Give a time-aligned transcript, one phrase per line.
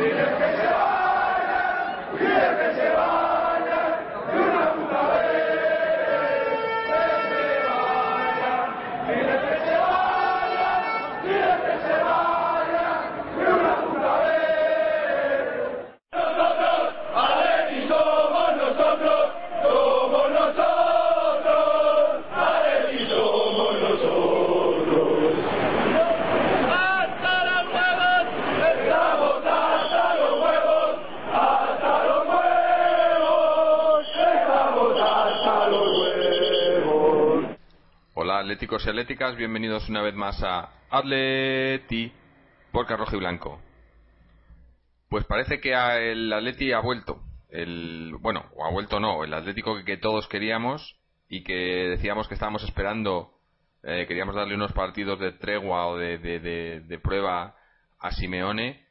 [0.00, 2.97] لك العالم ولك العالم
[38.58, 42.12] atléticos y atléticas, bienvenidos una vez más a Atleti
[42.72, 43.62] por Rojo y Blanco.
[45.08, 47.20] Pues parece que el Atleti ha vuelto.
[47.50, 52.34] El, bueno, o ha vuelto no, el Atlético que, todos queríamos y que decíamos que
[52.34, 53.30] estábamos esperando,
[53.84, 57.54] eh, queríamos darle unos partidos de tregua o de, de, prueba
[58.00, 58.84] a Simeone.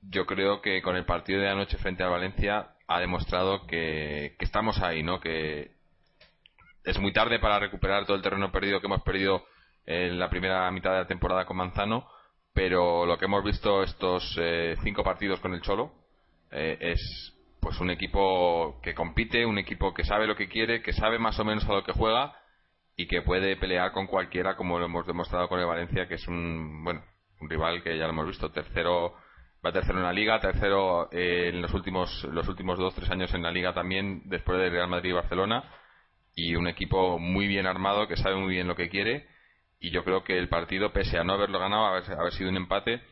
[0.00, 4.44] Yo creo que con el partido de anoche frente a Valencia ha demostrado que, que
[4.44, 5.18] estamos ahí, ¿no?
[5.18, 5.72] Que
[6.88, 9.44] es muy tarde para recuperar todo el terreno perdido que hemos perdido
[9.84, 12.08] en la primera mitad de la temporada con Manzano,
[12.54, 15.92] pero lo que hemos visto estos eh, cinco partidos con el Cholo
[16.50, 20.94] eh, es pues un equipo que compite, un equipo que sabe lo que quiere, que
[20.94, 22.34] sabe más o menos a lo que juega
[22.96, 26.26] y que puede pelear con cualquiera como lo hemos demostrado con el Valencia, que es
[26.26, 27.02] un bueno
[27.40, 28.50] un rival que ya lo hemos visto.
[28.50, 29.14] Tercero
[29.64, 33.32] va tercero en la liga, tercero eh, en los últimos los últimos dos tres años
[33.34, 35.64] en la liga también después de Real Madrid y Barcelona
[36.38, 39.26] y un equipo muy bien armado que sabe muy bien lo que quiere
[39.80, 42.56] y yo creo que el partido pese a no haberlo ganado haber, haber sido un
[42.56, 43.02] empate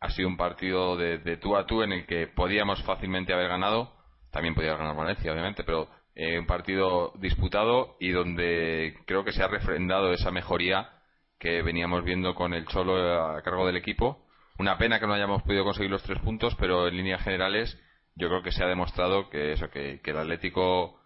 [0.00, 3.94] ha sido un partido de, tú a tú en el que podíamos fácilmente haber ganado.
[4.32, 9.44] También podía ganar Valencia obviamente pero eh, un partido disputado y donde creo que se
[9.44, 10.90] ha refrendado esa mejoría
[11.38, 14.26] que veníamos viendo con el Cholo a cargo del equipo.
[14.58, 17.80] Una pena que no hayamos podido conseguir los tres puntos pero en líneas generales
[18.16, 20.98] yo creo que se ha demostrado que eso que el Atlético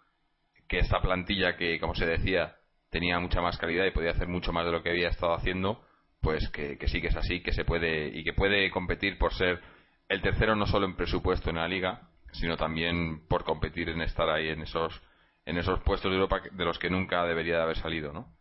[0.67, 2.55] que esta plantilla que, como se decía,
[2.89, 5.83] tenía mucha más calidad y podía hacer mucho más de lo que había estado haciendo,
[6.21, 9.61] pues que, sí que es así, que se puede y que puede competir por ser
[10.09, 14.29] el tercero no solo en presupuesto en la liga, sino también por competir en estar
[14.29, 15.01] ahí en esos
[15.45, 18.33] en esos puestos de Europa de los que nunca debería de haber salido, ¿no?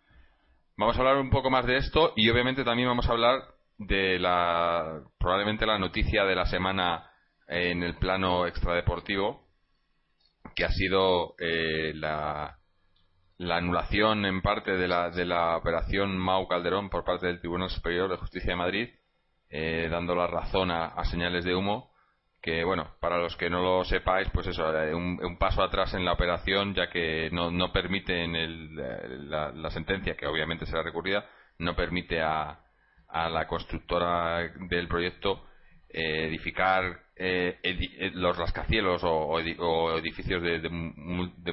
[0.77, 3.43] Vamos a hablar un poco más de esto y obviamente también vamos a hablar
[3.79, 7.09] de la probablemente la noticia de la semana
[7.47, 9.46] en el plano extradeportivo
[10.55, 12.59] que ha sido eh, la,
[13.39, 17.71] la, anulación en parte de la, de la operación Mau Calderón por parte del Tribunal
[17.71, 18.89] Superior de Justicia de Madrid,
[19.51, 21.91] eh, dando la razón a, señales de humo.
[22.43, 25.95] Que bueno, para los que no lo sepáis, pues eso, eh, un, un paso atrás
[25.95, 30.65] en la operación, ya que no, no permite en el, la, la, sentencia, que obviamente
[30.67, 32.61] será recurrida, no permite a,
[33.09, 35.45] a la constructora del proyecto
[35.89, 39.39] edificar eh, eh, los rascacielos o,
[39.99, 40.69] edificios de,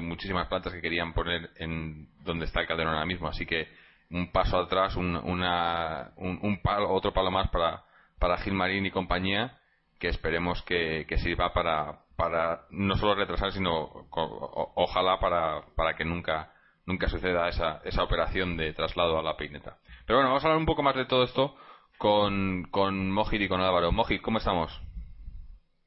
[0.00, 3.28] muchísimas plantas que querían poner en donde está el Calderón ahora mismo.
[3.28, 3.68] Así que
[4.10, 7.84] un paso atrás, un, una, un, palo, otro palo más para,
[8.18, 9.58] para Gilmarín y compañía
[9.98, 16.50] que esperemos que, sirva para, para no solo retrasar, sino ojalá para, para que nunca
[16.86, 19.78] nunca suceda esa, esa operación de traslado a la peineta.
[20.06, 21.56] Pero bueno, vamos a hablar un poco más de todo esto
[21.96, 23.90] con, con Mojit y con Álvaro.
[23.90, 24.70] Mojit, ¿cómo estamos?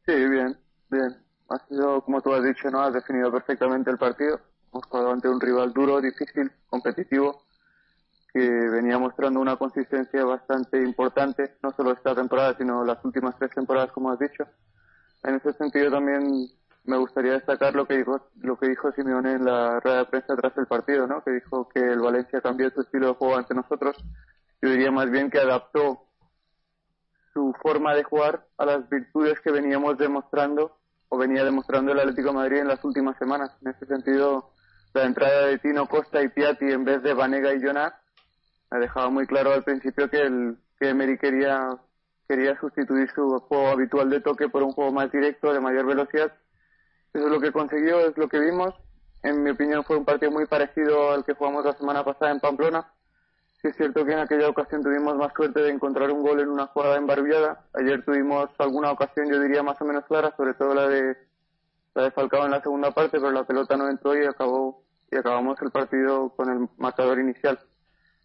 [0.08, 0.58] Sí, bien,
[0.90, 1.18] bien.
[1.50, 2.82] Ha sido, como tú has dicho, ¿no?
[2.82, 4.40] Has definido perfectamente el partido.
[4.72, 7.44] Hemos jugado ante un rival duro, difícil, competitivo,
[8.34, 13.52] que venía mostrando una consistencia bastante importante, no solo esta temporada, sino las últimas tres
[13.52, 14.48] temporadas, como has dicho.
[15.24, 16.48] En ese sentido también
[16.86, 20.38] me gustaría destacar lo que dijo, lo que dijo Simeone en la rueda de prensa
[20.38, 21.22] tras el partido, ¿no?
[21.22, 23.98] Que dijo que el Valencia cambió su estilo de juego ante nosotros.
[24.62, 26.07] Yo diría más bien que adaptó
[27.38, 30.76] su forma de jugar a las virtudes que veníamos demostrando
[31.08, 33.52] o venía demostrando el Atlético de Madrid en las últimas semanas.
[33.62, 34.50] En ese sentido,
[34.96, 37.94] la entrada de Tino Costa y Piatti en vez de Vanega y Jonas
[38.72, 41.78] ha dejado muy claro al principio que el que Emery quería
[42.28, 46.34] quería sustituir su juego habitual de toque por un juego más directo, de mayor velocidad.
[47.14, 48.74] Eso es lo que consiguió, es lo que vimos.
[49.22, 52.40] En mi opinión fue un partido muy parecido al que jugamos la semana pasada en
[52.40, 52.92] Pamplona
[53.68, 56.68] es cierto que en aquella ocasión tuvimos más suerte de encontrar un gol en una
[56.68, 57.66] jugada embarbiada.
[57.74, 61.18] Ayer tuvimos alguna ocasión, yo diría, más o menos clara, sobre todo la de,
[61.94, 65.18] la de Falcao en la segunda parte, pero la pelota no entró y acabó y
[65.18, 67.60] acabamos el partido con el marcador inicial.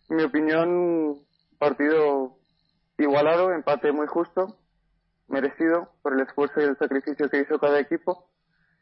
[0.08, 1.18] En mi opinión,
[1.58, 2.38] partido
[2.98, 4.56] igualado, empate muy justo,
[5.28, 8.28] merecido por el esfuerzo y el sacrificio que hizo cada equipo.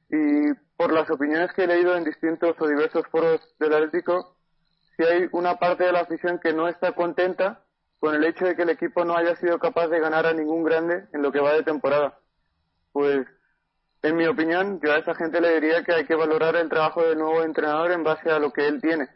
[0.09, 4.37] Y por las opiniones que he leído en distintos o diversos foros del Atlético,
[5.01, 7.65] si hay una parte de la afición que no está contenta
[8.01, 10.63] con el hecho de que el equipo no haya sido capaz de ganar a ningún
[10.63, 12.19] grande en lo que va de temporada.
[12.93, 13.27] pues
[14.03, 17.03] en mi opinión, yo a esa gente le diría que hay que valorar el trabajo
[17.03, 19.09] del nuevo entrenador en base a lo que él tiene.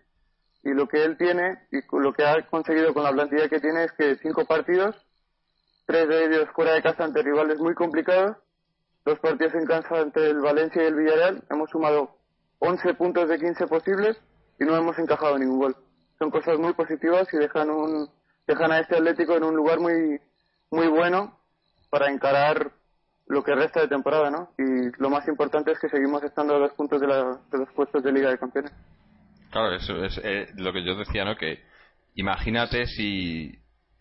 [0.62, 3.84] Y lo que él tiene y lo que ha conseguido con la plantilla que tiene
[3.84, 4.94] es que cinco partidos,
[5.86, 8.36] tres de ellos fuera de casa ante rivales muy complicados,
[9.04, 12.18] dos partidos en casa ante el Valencia y el Villarreal, hemos sumado
[12.58, 14.18] 11 puntos de 15 posibles
[14.58, 15.76] y no hemos encajado ningún gol.
[16.18, 18.08] Son cosas muy positivas y dejan un
[18.46, 20.20] dejan a este Atlético en un lugar muy
[20.70, 21.38] muy bueno
[21.90, 22.72] para encarar
[23.26, 24.50] lo que resta de temporada, ¿no?
[24.58, 28.12] Y lo más importante es que seguimos estando a dos puntos de, los puestos de
[28.12, 28.72] Liga de Campeones.
[29.50, 31.36] Claro, eso es eh, lo que yo decía, ¿no?
[31.36, 31.62] Que
[32.14, 33.58] imagínate si,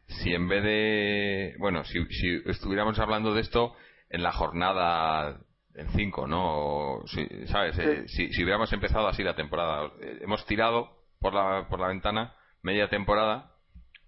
[0.08, 1.56] si en vez de.
[1.60, 3.76] Bueno, si, si estuviéramos hablando de esto
[4.10, 5.40] en la jornada
[5.76, 7.02] en 5, ¿no?
[7.06, 7.78] si, ¿Sabes?
[7.80, 9.92] Eh, si, si hubiéramos empezado así la temporada.
[10.02, 10.90] Eh, hemos tirado
[11.20, 13.54] por la, por la ventana media temporada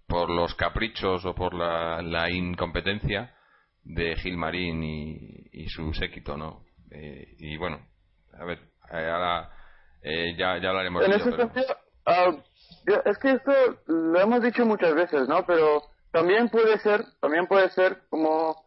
[0.06, 3.34] por los caprichos o por la, la incompetencia
[3.82, 6.64] de Gilmarín y, y su séquito, ¿no?
[6.90, 7.80] Eh, y bueno,
[8.38, 8.58] a ver,
[8.92, 9.50] eh, ahora
[10.02, 11.50] eh, ya, ya hablaremos de ello.
[12.04, 12.36] Ah,
[13.04, 13.52] es que esto
[13.86, 15.44] lo hemos dicho muchas veces, ¿no?
[15.44, 18.64] Pero también puede ser, también puede ser como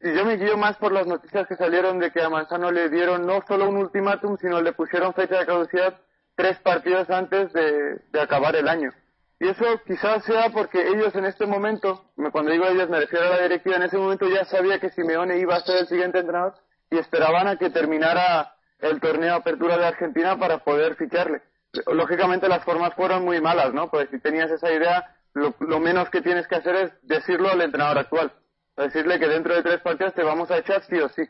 [0.00, 3.26] yo me guío más por las noticias que salieron de que a Manzano le dieron
[3.26, 5.98] no solo un ultimátum, sino le pusieron fecha de caducidad
[6.34, 8.92] tres partidos antes de, de acabar el año.
[9.40, 13.36] Y eso quizás sea porque ellos en este momento, cuando digo ellos me refiero a
[13.36, 16.54] la directiva, en ese momento ya sabía que Simeone iba a ser el siguiente entrenador
[16.90, 21.42] y esperaban a que terminara el torneo Apertura de Argentina para poder ficharle.
[21.86, 23.90] Lógicamente las formas fueron muy malas, ¿no?
[23.90, 27.98] Pues si tenías esa idea, lo, menos que tienes que hacer es decirlo al entrenador
[27.98, 28.32] actual.
[28.78, 31.22] Decirle que dentro de tres partidos te vamos a echar sí o sí.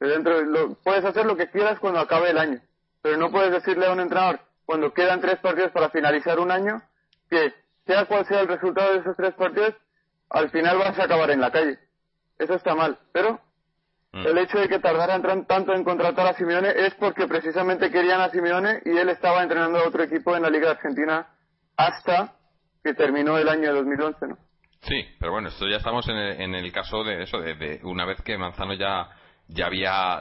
[0.00, 2.60] dentro lo, puedes hacer lo que quieras cuando acabe el año,
[3.00, 6.82] pero no puedes decirle a un entrenador cuando quedan tres partidos para finalizar un año
[7.30, 7.54] que
[7.86, 9.74] sea cual sea el resultado de esos tres partidos,
[10.30, 11.78] al final vas a acabar en la calle.
[12.40, 12.98] Eso está mal.
[13.12, 13.40] Pero
[14.12, 14.26] mm.
[14.26, 18.30] el hecho de que tardaran tanto en contratar a Simeone es porque precisamente querían a
[18.30, 21.28] Simeone y él estaba entrenando a otro equipo en la Liga Argentina
[21.76, 22.34] hasta
[22.82, 24.45] que terminó el año 2011, ¿no?
[24.88, 28.04] Sí, pero bueno, esto ya estamos en el, en el caso de eso, de, una
[28.04, 29.08] vez que Manzano ya,
[29.48, 30.20] ya había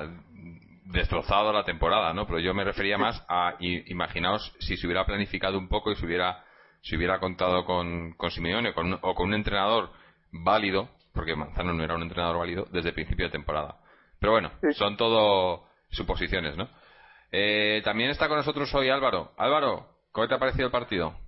[0.86, 2.26] destrozado la temporada, ¿no?
[2.26, 6.06] Pero yo me refería más a, imaginaos si se hubiera planificado un poco y se
[6.06, 6.44] hubiera
[6.82, 9.92] si hubiera contado con, con Simeone o con un entrenador
[10.32, 13.78] válido, porque Manzano no era un entrenador válido desde el principio de temporada.
[14.20, 16.70] Pero bueno, son todo suposiciones, ¿no?
[17.32, 19.32] Eh, también está con nosotros hoy Álvaro.
[19.38, 21.25] Álvaro, ¿cómo te ha parecido el partido?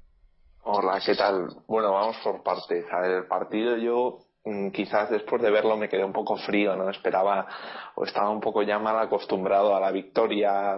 [0.64, 1.48] Hola, ¿qué tal?
[1.68, 2.86] Bueno, vamos por partes.
[3.04, 7.48] El partido yo mm, quizás después de verlo me quedé un poco frío, no esperaba
[7.96, 10.78] o estaba un poco ya mal acostumbrado a la victoria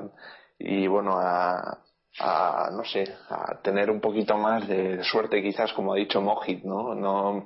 [0.59, 1.79] y bueno, a,
[2.19, 6.63] a, no sé, a tener un poquito más de suerte quizás, como ha dicho Mojit,
[6.63, 6.93] ¿no?
[6.95, 7.45] no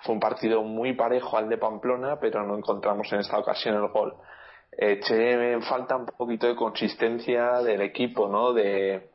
[0.00, 3.88] fue un partido muy parejo al de Pamplona, pero no encontramos en esta ocasión el
[3.88, 4.14] gol.
[4.76, 8.52] Eché falta un poquito de consistencia del equipo, ¿no?
[8.52, 9.13] De,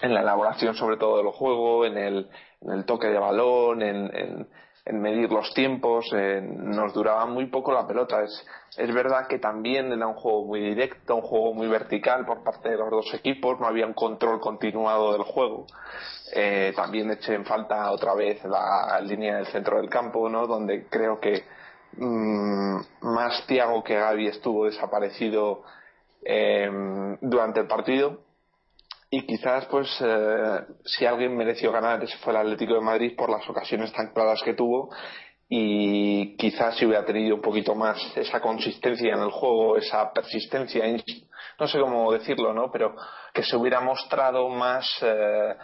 [0.00, 2.30] en la elaboración sobre todo del juego, en el,
[2.60, 4.46] en el toque de balón, en,
[4.86, 8.22] en medir los tiempos, nos duraba muy poco la pelota.
[8.22, 12.42] Es, es verdad que también era un juego muy directo, un juego muy vertical por
[12.42, 15.66] parte de los dos equipos, no había un control continuado del juego.
[16.34, 20.46] Eh, también eché en falta otra vez la línea del centro del campo, ¿no?
[20.46, 21.44] donde creo que
[21.96, 25.62] mm, más Tiago que Gaby estuvo desaparecido
[26.24, 26.70] eh,
[27.20, 28.29] durante el partido
[29.10, 33.28] y quizás pues eh, si alguien mereció ganar ese fue el Atlético de Madrid por
[33.28, 34.90] las ocasiones tan claras que tuvo
[35.48, 40.84] y quizás si hubiera tenido un poquito más esa consistencia en el juego, esa persistencia,
[41.58, 42.70] no sé cómo decirlo, ¿no?
[42.70, 42.94] Pero
[43.34, 45.56] que se hubiera mostrado más eh,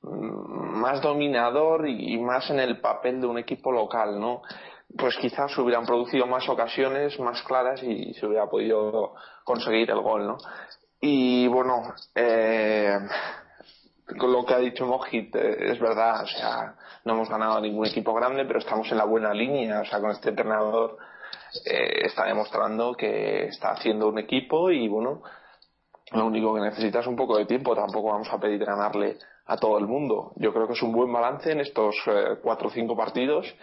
[0.00, 4.40] más dominador y más en el papel de un equipo local, ¿no?
[4.96, 10.26] Pues quizás hubieran producido más ocasiones más claras y se hubiera podido conseguir el gol,
[10.26, 10.38] ¿no?
[11.06, 12.98] Y bueno, eh,
[14.18, 17.60] con lo que ha dicho Mojit, eh, es verdad, o sea, no hemos ganado a
[17.60, 20.96] ningún equipo grande, pero estamos en la buena línea, o sea, con este entrenador
[21.66, 25.20] eh, está demostrando que está haciendo un equipo y bueno,
[26.12, 29.58] lo único que necesita es un poco de tiempo, tampoco vamos a pedir ganarle a
[29.58, 30.32] todo el mundo.
[30.36, 33.54] Yo creo que es un buen balance en estos eh, cuatro o cinco partidos.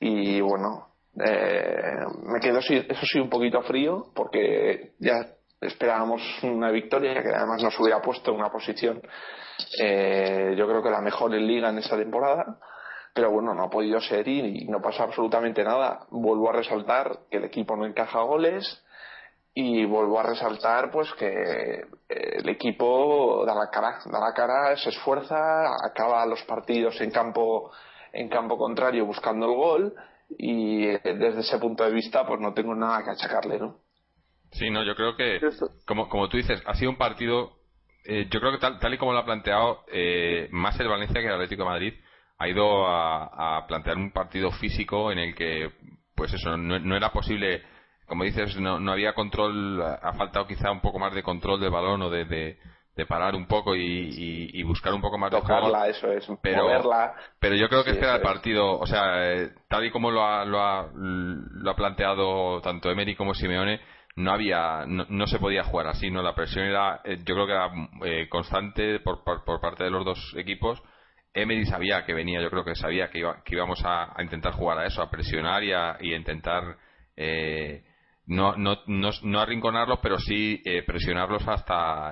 [0.00, 7.34] Y bueno, me quedo eso sí un poquito frío porque ya esperábamos una victoria que
[7.34, 9.02] además nos hubiera puesto en una posición
[9.80, 12.58] eh, yo creo que la mejor en liga en esta temporada.
[13.14, 16.06] Pero bueno no ha podido ser y, no pasa absolutamente nada.
[16.10, 18.84] Vuelvo a resaltar que el equipo no encaja goles
[19.54, 24.76] y vuelvo a resaltar pues que eh, el equipo da la cara da la cara
[24.76, 27.72] se esfuerza acaba los partidos en campo
[28.12, 29.94] en campo contrario buscando el gol
[30.36, 33.87] y eh, desde ese punto de vista pues no tengo nada que achacarle no
[34.52, 35.40] Sí, no, yo creo que,
[35.86, 37.52] como, como tú dices, ha sido un partido,
[38.04, 41.20] eh, yo creo que tal, tal y como lo ha planteado, eh, más el Valencia
[41.20, 41.94] que el Atlético de Madrid,
[42.38, 45.72] ha ido a, plantear un partido físico en el que,
[46.14, 47.62] pues eso, no, era posible,
[48.06, 51.70] como dices, no, no había control, ha faltado quizá un poco más de control del
[51.70, 55.84] balón o de, de, parar un poco y, buscar un poco más de juego.
[55.84, 56.66] eso es, pero,
[57.38, 60.24] Pero yo creo que este era el partido, o sea, eh, tal y como lo
[60.24, 63.80] ha, lo ha, lo ha planteado tanto Emery como Simeone,
[64.18, 67.52] no había no, se podía jugar así no la presión era eh, yo creo que
[67.52, 67.70] era
[68.04, 70.82] eh, constante por, por, parte de los dos equipos.
[71.32, 74.86] Emery sabía que venía yo creo que sabía que, que íbamos a, intentar jugar a
[74.86, 76.76] eso a presionar y a, intentar
[77.16, 77.84] eh,
[78.26, 82.10] no, no, no, no, arrinconarlos pero sí presionarlos hasta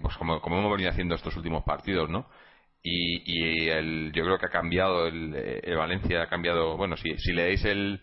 [0.00, 2.28] pues como, como hemos venido haciendo estos últimos partidos no
[2.82, 7.18] y, y el, yo creo que ha cambiado el, el Valencia ha cambiado bueno si,
[7.18, 8.00] si leéis el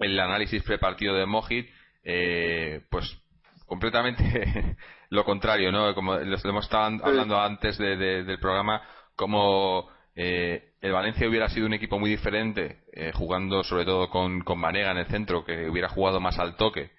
[0.00, 1.68] el análisis prepartido de Mojit
[2.04, 3.20] eh, pues
[3.66, 4.76] completamente
[5.10, 5.94] lo contrario, ¿no?
[5.94, 8.82] Como les hemos estado hablando antes del programa,
[9.14, 14.40] como eh, el Valencia hubiera sido un equipo muy diferente, eh, jugando sobre todo con,
[14.40, 16.90] con Vanega en el centro, que hubiera jugado más al toque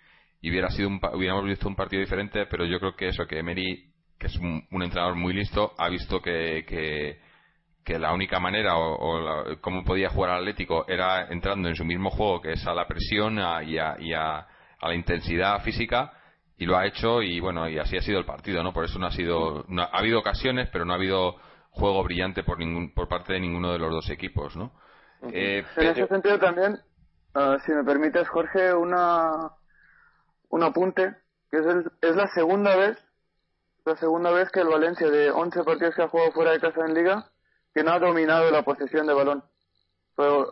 [0.41, 3.39] y hubiera sido un, hubiéramos visto un partido diferente, pero yo creo que eso, que
[3.39, 7.20] Emery, que es un, entrenador muy listo, ha visto que, que,
[7.98, 12.39] la única manera o, cómo podía jugar al Atlético era entrando en su mismo juego,
[12.39, 14.48] que es a la presión y a a
[14.88, 16.14] la intensidad física
[16.58, 19.00] y lo ha hecho y bueno y así ha sido el partido no por eso
[19.00, 21.36] no ha sido no, ha habido ocasiones pero no ha habido
[21.72, 24.72] juego brillante por ningún por parte de ninguno de los dos equipos no
[25.32, 26.80] eh, en ese sentido también
[27.34, 29.52] ah, si me permites Jorge una
[30.50, 31.16] un apunte
[31.50, 31.66] que es,
[32.02, 32.98] es la segunda vez
[33.86, 36.86] la segunda vez que el Valencia de 11 partidos que ha jugado fuera de casa
[36.86, 37.26] en liga
[37.74, 39.44] que no ha dominado la posesión de balón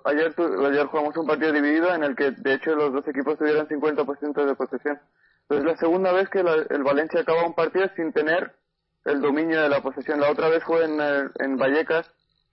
[0.05, 3.67] ayer, ayer jugamos un partido dividido en el que de hecho los dos equipos tuvieron
[3.67, 4.99] 50% de posesión.
[5.49, 8.53] Es la segunda vez que el Valencia acaba un partido sin tener
[9.05, 10.19] el dominio de la posesión.
[10.19, 10.99] La otra vez fue en,
[11.39, 12.09] en Vallecas,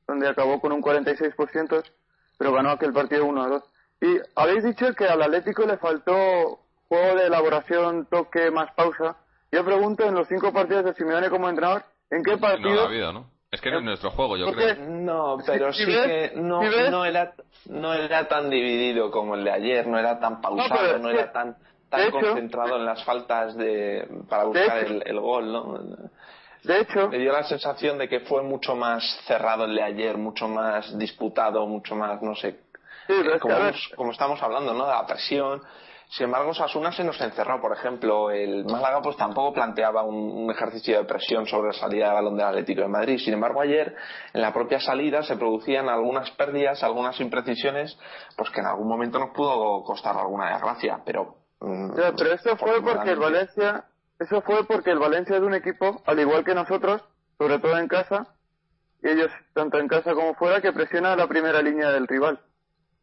[0.06, 1.84] donde acabó con un 46%,
[2.38, 3.62] pero ganó aquel partido 1 a 2.
[4.02, 9.16] Y habéis dicho que al Atlético le faltó juego de elaboración, toque, más pausa.
[9.50, 13.33] Yo pregunto, en los cinco partidos de Simeone como entrenador, ¿en qué partido, no es
[13.64, 14.76] que no es nuestro juego, yo creo.
[14.76, 17.32] No, pero sí que no, no, era,
[17.66, 21.56] no era tan dividido como el de ayer, no era tan pausado, no, era tan,
[21.88, 25.78] tan concentrado en las faltas de, para buscar el, gol, ¿no?
[26.62, 30.16] De hecho, me dio la sensación de que fue mucho más cerrado el de ayer,
[30.16, 32.60] mucho más disputado, mucho más, no sé,
[33.40, 33.56] como,
[33.96, 34.86] como, estamos hablando, ¿no?
[34.86, 35.62] De la presión,
[36.08, 37.60] sin embargo, Sasuna se nos encerró.
[37.60, 42.14] Por ejemplo, el Málaga pues tampoco planteaba un, ejercicio de presión sobre la salida de
[42.14, 43.18] balón del Atlético de Madrid.
[43.18, 43.96] Sin embargo, ayer
[44.32, 47.98] en la propia salida se producían algunas pérdidas, algunas imprecisiones,
[48.36, 51.00] pues que en algún momento nos pudo costar alguna desgracia.
[51.04, 53.84] Pero, mm, pero eso fue porque el Valencia,
[54.18, 57.02] eso fue porque el Valencia es un equipo, al igual que nosotros,
[57.38, 58.28] sobre todo en casa,
[59.02, 62.40] y ellos tanto en casa como fuera, que presiona la primera línea del rival.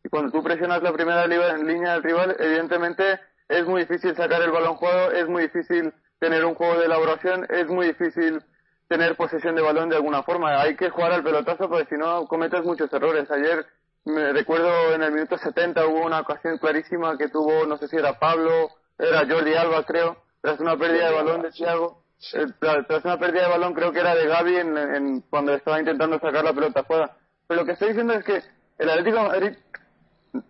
[0.03, 4.51] Y cuando tú presionas la primera línea del rival, evidentemente es muy difícil sacar el
[4.51, 8.41] balón jugado, es muy difícil tener un juego de elaboración, es muy difícil
[8.88, 10.62] tener posesión de balón de alguna forma.
[10.62, 13.29] Hay que jugar al pelotazo porque si no cometes muchos errores.
[13.31, 13.65] Ayer
[14.05, 17.96] me recuerdo en el minuto 70 hubo una ocasión clarísima que tuvo, no sé si
[17.96, 22.03] era Pablo, era Jordi Alba creo, tras una pérdida de balón de Thiago.
[22.34, 26.20] Eh, tras una pérdida de balón creo que era de Gaby en, cuando estaba intentando
[26.20, 27.17] sacar la pelota fuera.
[27.48, 28.41] Pero lo que estoy diciendo es que
[28.77, 29.58] el Atlético Madrid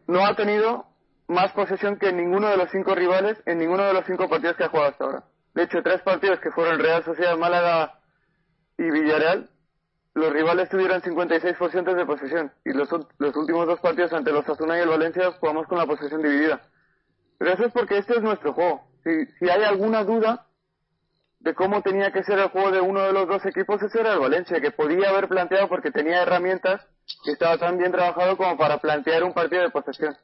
[0.07, 0.85] no ha tenido
[1.27, 4.65] más posesión que ninguno de los cinco rivales en ninguno de los cinco partidos que
[4.65, 5.23] ha jugado hasta ahora.
[5.53, 8.00] De hecho, tres partidos que fueron Real Sociedad, Málaga
[8.77, 9.50] y Villarreal,
[10.13, 14.81] los rivales tuvieron 56% de posesión y los, últimos dos partidos ante los Azuna y
[14.81, 16.61] el Valencia jugamos con la posesión dividida.
[17.38, 18.83] Pero eso es porque este es nuestro juego.
[19.03, 20.47] Si, si hay alguna duda
[21.39, 24.13] de cómo tenía que ser el juego de uno de los dos equipos, ese era
[24.13, 26.85] el Valencia, que podía haber planteado porque tenía herramientas
[27.24, 30.15] que estaba tan bien trabajado como para plantear un partido de posesión.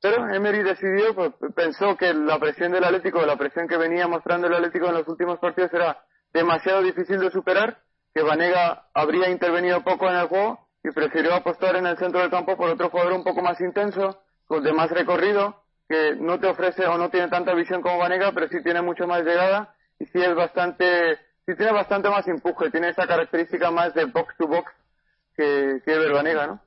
[0.00, 4.46] Pero Emery decidió, pues, pensó que la presión del Atlético, la presión que venía mostrando
[4.46, 5.98] el Atlético en los últimos partidos era
[6.32, 7.78] demasiado difícil de superar,
[8.14, 12.30] que Vanega habría intervenido poco en el juego y prefirió apostar en el centro del
[12.30, 16.46] campo por otro jugador un poco más intenso, con de más recorrido, que no te
[16.46, 20.06] ofrece o no tiene tanta visión como Vanega, pero sí tiene mucho más llegada y
[20.06, 24.46] sí es bastante, sí tiene bastante más empuje, tiene esa característica más de box to
[24.46, 24.72] box
[25.36, 25.96] que, que
[26.46, 26.60] ¿no?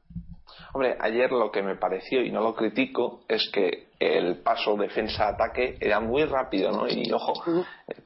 [0.71, 5.77] Hombre, ayer lo que me pareció, y no lo critico, es que el paso defensa-ataque
[5.79, 6.87] era muy rápido, ¿no?
[6.87, 7.33] Y ojo,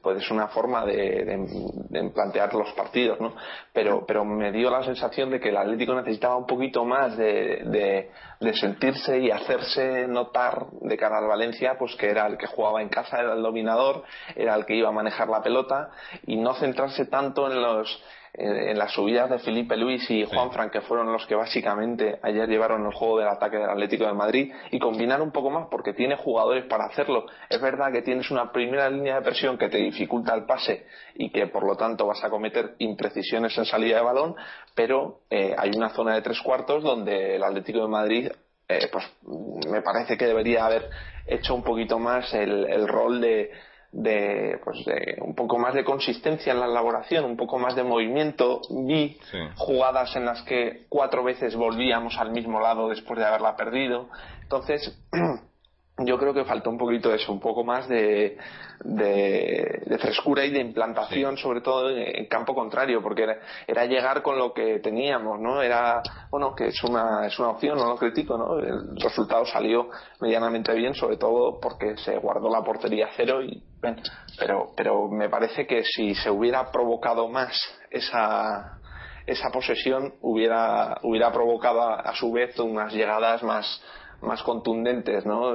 [0.02, 3.34] pues es una forma de, plantear los partidos, ¿no?
[3.72, 8.10] Pero, pero me dio la sensación de que el Atlético necesitaba un poquito más de,
[8.40, 12.80] de sentirse y hacerse notar de cara al Valencia, pues que era el que jugaba
[12.80, 14.04] en casa, era el dominador,
[14.34, 15.90] era el que iba a manejar la pelota
[16.26, 18.02] y no centrarse tanto en los
[18.36, 22.48] en las subidas de Felipe Luis y Juan Fran, que fueron los que básicamente ayer
[22.48, 25.92] llevaron el juego del ataque del Atlético de Madrid, y combinar un poco más porque
[25.92, 27.26] tiene jugadores para hacerlo.
[27.48, 31.30] Es verdad que tienes una primera línea de presión que te dificulta el pase y
[31.30, 34.34] que por lo tanto vas a cometer imprecisiones en salida de balón,
[34.74, 38.32] pero eh, hay una zona de tres cuartos donde el Atlético de Madrid
[38.66, 39.04] eh, pues
[39.70, 40.90] me parece que debería haber
[41.26, 43.50] hecho un poquito más el rol de,
[43.94, 47.84] de, pues de un poco más de consistencia en la elaboración, un poco más de
[47.84, 48.60] movimiento.
[48.70, 49.16] Vi
[49.56, 54.08] jugadas en las que cuatro veces volvíamos al mismo lado después de haberla perdido.
[54.42, 55.00] Entonces,
[55.98, 58.36] yo creo que faltó un poquito de eso, un poco más de,
[58.80, 63.24] de, frescura y de implantación, sobre todo en, campo contrario, porque
[63.66, 65.62] era, llegar con lo que teníamos, ¿no?
[65.62, 68.58] Era, bueno, que es una, es una opción, no lo critico, ¿no?
[68.58, 69.88] El resultado salió
[70.20, 73.62] medianamente bien, sobre todo porque se guardó la portería cero y,
[74.36, 77.52] pero, pero me parece que si se hubiera provocado más
[77.90, 78.80] esa,
[79.26, 83.80] esa posesión hubiera, hubiera provocado a su vez unas llegadas más,
[84.24, 85.54] más contundentes, ¿no?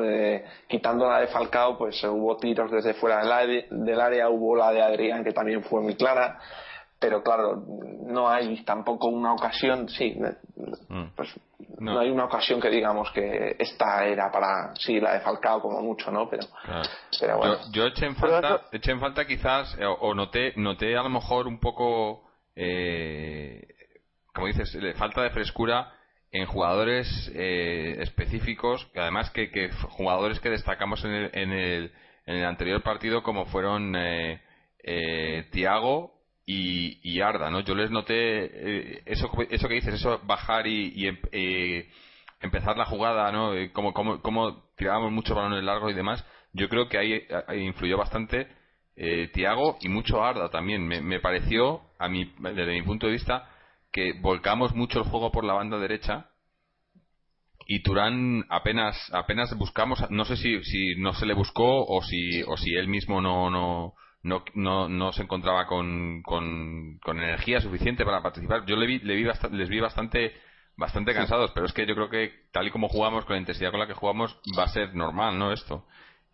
[0.67, 3.21] quitando la de Falcao, pues hubo tiros desde fuera
[3.69, 6.39] del área, hubo la de Adrián que también fue muy clara,
[6.99, 7.63] pero claro,
[8.05, 10.19] no hay tampoco una ocasión, sí,
[10.89, 11.03] mm.
[11.15, 11.33] pues
[11.79, 11.97] no.
[11.97, 16.11] hay una ocasión que digamos que esta era para, sí, la de Falcao como mucho,
[16.11, 16.29] ¿no?
[16.29, 16.45] Pero,
[17.19, 17.57] pero bueno.
[17.71, 21.47] Yo, eché en falta, eché en falta quizás, eh, o noté, noté a lo mejor
[21.47, 23.65] un poco, eh,
[24.33, 25.93] como dices, falta de frescura
[26.31, 31.91] en jugadores eh, específicos, que además que, jugadores que destacamos en el, en el,
[32.25, 34.41] en el anterior partido como fueron eh,
[34.83, 36.13] eh, Tiago
[36.45, 37.61] y, y, Arda, ¿no?
[37.61, 41.89] Yo les noté eh, eso, eso que dices, eso bajar y, y em, eh,
[42.41, 43.53] empezar la jugada, ¿no?
[43.73, 46.25] Como, como, como tirábamos mucho balones largos y demás.
[46.53, 47.27] Yo creo que ahí,
[47.59, 48.47] influyó bastante
[48.95, 50.87] eh, Tiago y mucho Arda también.
[50.87, 53.47] Me, me pareció, a mí, desde mi punto de vista,
[53.91, 56.29] que volcamos mucho el juego por la banda derecha
[57.65, 62.41] y Turán apenas apenas buscamos no sé si, si no se le buscó o si
[62.43, 68.21] o si él mismo no no no, no, se encontraba con, con, energía suficiente para
[68.21, 68.65] participar.
[68.65, 70.33] Yo le vi, le vi les vi bastante
[70.75, 73.71] bastante cansados pero es que yo creo que tal y como jugamos con la intensidad
[73.71, 75.85] con la que jugamos va a ser normal no esto.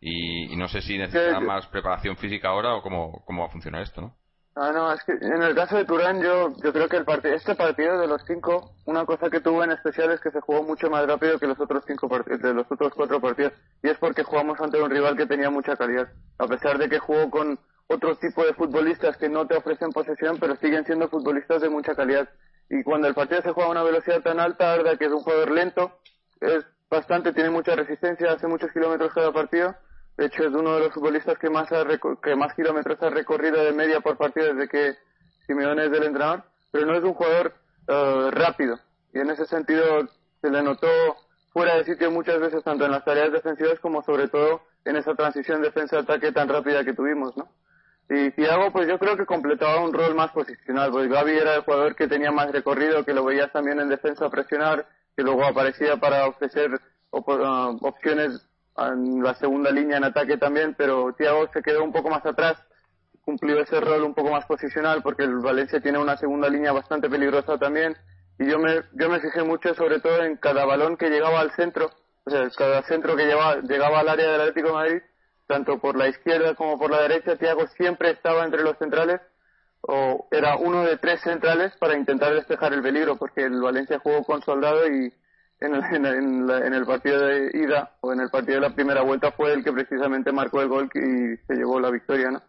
[0.02, 3.82] Y, no sé si necesita más preparación física ahora o cómo, cómo va a funcionar
[3.82, 4.16] esto no
[4.58, 7.36] Ah, no, es que en el caso de Turán yo, yo creo que el partido,
[7.36, 10.64] este partido de los cinco, una cosa que tuvo en especial es que se jugó
[10.64, 13.52] mucho más rápido que los otros cinco de los otros cuatro partidos
[13.84, 17.00] y es porque jugamos ante un rival que tenía mucha calidad, a pesar de que
[17.00, 21.62] jugó con otro tipo de futbolistas que no te ofrecen posesión, pero siguen siendo futbolistas
[21.62, 22.30] de mucha calidad.
[22.70, 25.20] Y cuando el partido se juega a una velocidad tan alta, Arda, que es un
[25.20, 26.00] jugador lento,
[26.40, 29.76] es bastante, tiene mucha resistencia, hace muchos kilómetros cada partido,
[30.18, 31.68] de hecho, es uno de los futbolistas que más,
[32.24, 34.96] que más kilómetros ha recorrido de media por partido desde que
[35.46, 37.54] Simeone es del entrenador, pero no es un jugador
[37.88, 38.80] eh, rápido.
[39.14, 40.08] Y en ese sentido
[40.42, 40.88] se le notó
[41.52, 45.16] fuera de sitio muchas veces, tanto en las tareas defensivas como sobre todo en esa
[45.16, 47.50] transición defensa-ataque tan rápida que tuvimos, ¿no?
[48.08, 51.62] Y Thiago, pues yo creo que completaba un rol más posicional, pues Gaby era el
[51.62, 55.44] jugador que tenía más recorrido, que lo veías también en defensa a presionar, que luego
[55.44, 56.80] aparecía para ofrecer
[57.12, 58.48] uh, opciones
[58.78, 62.58] en la segunda línea en ataque también, pero Thiago se quedó un poco más atrás,
[63.24, 67.10] cumplió ese rol un poco más posicional porque el Valencia tiene una segunda línea bastante
[67.10, 67.96] peligrosa también.
[68.38, 71.52] Y yo me, yo me fijé mucho sobre todo en cada balón que llegaba al
[71.52, 71.90] centro,
[72.26, 75.02] o sea, cada centro que llegaba, llegaba al área del Atlético de Madrid,
[75.48, 79.22] tanto por la izquierda como por la derecha, Thiago siempre estaba entre los centrales
[79.88, 84.24] o era uno de tres centrales para intentar despejar el peligro porque el Valencia jugó
[84.24, 85.14] con soldado y
[85.66, 89.32] en el, en, el partido de ida o en el partido de la primera vuelta
[89.32, 92.42] fue el que precisamente marcó el gol y se llevó la victoria, ¿no?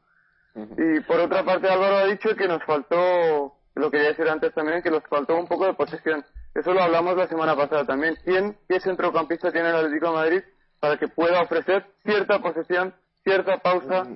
[0.54, 4.82] Y por otra parte Álvaro ha dicho que nos faltó, lo quería decir antes también,
[4.82, 6.24] que nos faltó un poco de posesión.
[6.54, 8.16] Eso lo hablamos la semana pasada también.
[8.24, 10.42] ¿Quién, qué centrocampista tiene el Atlético de Madrid
[10.80, 14.06] para que pueda ofrecer cierta posesión, cierta pausa,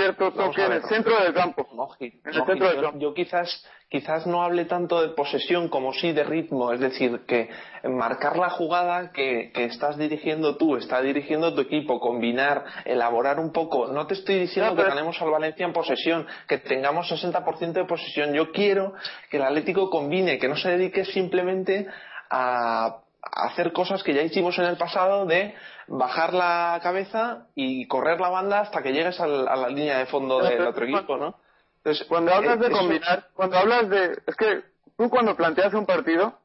[0.00, 1.66] cierto toque en el centro del campo.
[2.00, 2.98] en el centro del campo.
[2.98, 7.48] Yo, quizás, quizás no hable tanto de posesión como sí de ritmo, es decir, que
[7.84, 13.52] marcar la jugada que, que estás dirigiendo tú, está dirigiendo tu equipo, combinar, elaborar un
[13.52, 13.88] poco.
[13.88, 18.32] No te estoy diciendo que ganemos al Valencia en posesión, que tengamos 60% de posesión.
[18.32, 18.94] Yo quiero
[19.30, 21.86] que el Atlético combine, que no se dedique simplemente
[22.30, 25.54] a hacer cosas que ya hicimos en el pasado de
[25.86, 30.42] bajar la cabeza y correr la banda hasta que llegues a la, línea de fondo
[30.42, 31.34] del otro equipo, ¿no?
[31.78, 34.18] Entonces, cuando hablas de eh, combinar, cuando hablas de...
[34.26, 34.62] Es que
[34.96, 36.38] tú cuando planteas un partido,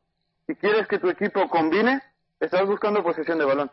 [0.48, 2.02] y quieres que tu equipo combine,
[2.40, 3.72] estás buscando posesión de balón.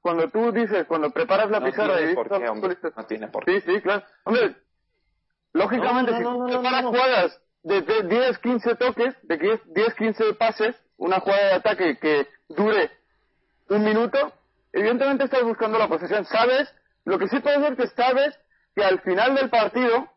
[0.00, 3.60] Cuando tú dices, cuando preparas la pizarra y dices no tiene por qué.
[3.60, 4.04] Sí, sí, claro.
[4.24, 4.56] Hombre,
[5.52, 11.48] lógicamente, si tú preparas jugadas de 10, 15 toques, de 10, 15 pases, una jugada
[11.48, 12.90] de ataque que dure
[13.68, 14.32] un minuto,
[14.72, 16.24] evidentemente estás buscando la posesión.
[16.26, 16.72] Sabes,
[17.04, 18.38] lo que sí puede ser que sabes
[18.72, 20.08] que al final del partido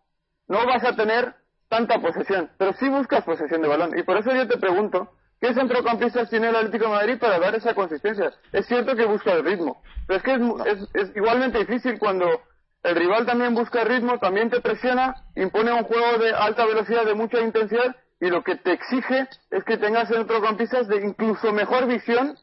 [0.47, 1.33] no vas a tener
[1.69, 3.97] tanta posesión, pero sí buscas posesión de balón.
[3.97, 7.55] Y por eso yo te pregunto, ¿qué centrocampistas tiene el Atlético de Madrid para dar
[7.55, 8.31] esa consistencia?
[8.51, 12.43] Es cierto que busca el ritmo, pero es que es, es, igualmente difícil cuando
[12.83, 17.13] el rival también busca ritmo, también te presiona, impone un juego de alta velocidad, de
[17.13, 22.37] mucha intensidad, y lo que te exige es que tengas centrocampistas de incluso mejor visión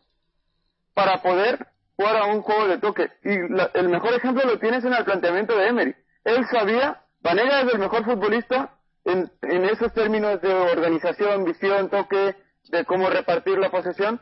[0.95, 3.11] para poder jugar a un juego de toque.
[3.25, 3.35] Y
[3.79, 5.95] el mejor ejemplo lo tienes en el planteamiento de Emery.
[6.25, 12.37] Él sabía, Vanega es el mejor futbolista en, en esos términos de organización, visión, toque,
[12.71, 14.21] de cómo repartir la posesión,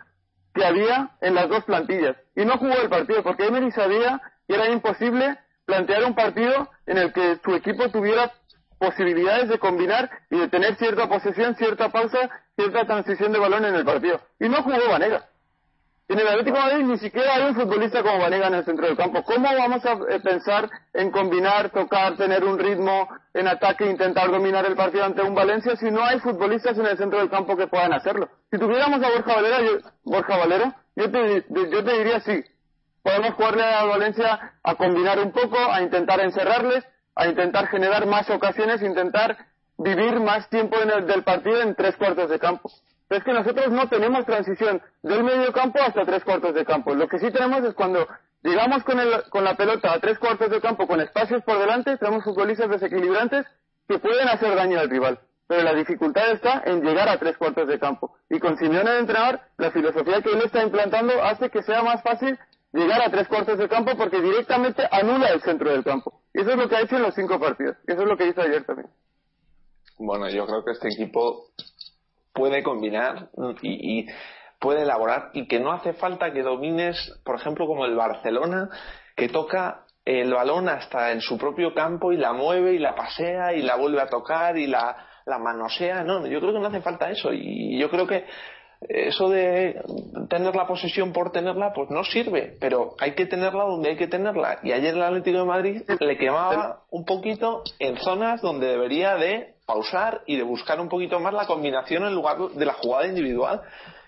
[0.55, 2.17] que había en las dos plantillas.
[2.37, 6.99] Y no jugó el partido porque Emery sabía que era imposible plantear un partido en
[6.99, 8.33] el que su equipo tuviera
[8.79, 13.75] posibilidades de combinar y de tener cierta posesión, cierta pausa, cierta transición de balón en
[13.75, 14.21] el partido.
[14.39, 15.25] Y no jugó Vanega.
[16.07, 18.97] En el Atlético Madrid ni siquiera hay un futbolista como Vanega en el centro del
[18.97, 19.23] campo.
[19.23, 24.67] ¿Cómo vamos a eh, pensar en combinar, tocar, tener un ritmo en ataque, intentar dominar
[24.67, 27.69] el partido ante un Valencia si no hay futbolistas en el centro del campo que
[27.69, 28.29] puedan hacerlo?
[28.51, 32.45] Si tuviéramos a Borja Valera, yo, Borja Valero, yo te, yo te diría sí.
[33.05, 38.31] Podemos jugarle a Valencia a combinar un poco, a intentar encerrarles, a intentar generar más
[38.31, 39.37] ocasiones, intentar
[39.77, 42.71] vivir más tiempo en el, del partido en tres cuartos de campo.
[43.07, 46.95] Pero es que nosotros no tenemos transición del medio campo hasta tres cuartos de campo.
[46.95, 48.09] Lo que sí tenemos es cuando
[48.43, 51.99] llegamos con, el, con la pelota a tres cuartos de campo con espacios por delante,
[51.99, 53.45] tenemos futbolistas desequilibrantes
[53.87, 55.21] que pueden hacer daño al rival.
[55.47, 58.17] Pero la dificultad está en llegar a tres cuartos de campo.
[58.31, 62.03] Y con Simeone de entrenador, la filosofía que él está implantando hace que sea más
[62.03, 62.39] fácil
[62.75, 66.23] llegar a tres cuartos de campo porque directamente anula el centro del campo.
[66.33, 67.77] Eso es lo que ha hecho en los cinco partidos.
[67.87, 68.89] Eso es lo que hizo ayer también.
[69.99, 71.51] Bueno, yo creo que este equipo
[72.33, 73.31] puede combinar
[73.63, 74.07] y,
[74.59, 78.71] puede elaborar y que no hace falta que domines, por ejemplo, como el Barcelona,
[79.15, 83.53] que toca el balón hasta en su propio campo y la mueve y la pasea
[83.53, 86.03] y la vuelve a tocar y la, la manosea.
[86.03, 88.25] No, yo creo que no hace falta eso y yo creo que
[88.89, 89.81] eso de
[90.29, 94.07] tener la posesión por tenerla, pues no sirve, pero hay que tenerla donde hay que
[94.07, 94.59] tenerla.
[94.63, 99.55] Y ayer el Atlético de Madrid le quemaba un poquito en zonas donde debería de
[99.67, 103.63] pausar y de buscar un poquito más la combinación en lugar de la jugada individual,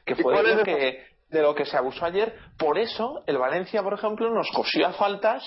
[0.04, 2.34] que fue de lo que, de lo que se abusó ayer.
[2.58, 5.42] Por eso el Valencia, por ejemplo, nos cosió a faltas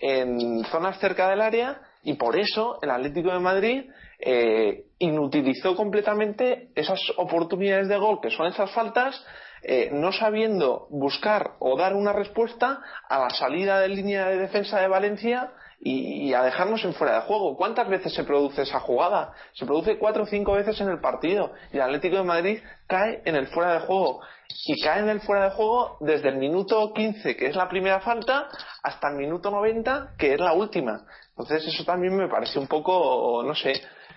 [0.00, 3.84] en zonas cerca del área y por eso el Atlético de Madrid
[4.18, 9.24] eh, inutilizó completamente esas oportunidades de gol que son esas faltas,
[9.62, 14.80] eh, no sabiendo buscar o dar una respuesta a la salida de línea de defensa
[14.80, 17.56] de Valencia y, a dejarnos en fuera de juego.
[17.56, 19.32] ¿Cuántas veces se produce esa jugada?
[19.52, 23.22] Se produce cuatro o cinco veces en el partido y el Atlético de Madrid cae
[23.24, 24.20] en el fuera de juego.
[24.66, 28.00] Y cae en el fuera de juego desde el minuto 15, que es la primera
[28.00, 28.48] falta,
[28.82, 31.04] hasta el minuto 90, que es la última.
[31.30, 33.72] Entonces eso también me parece un poco, no sé,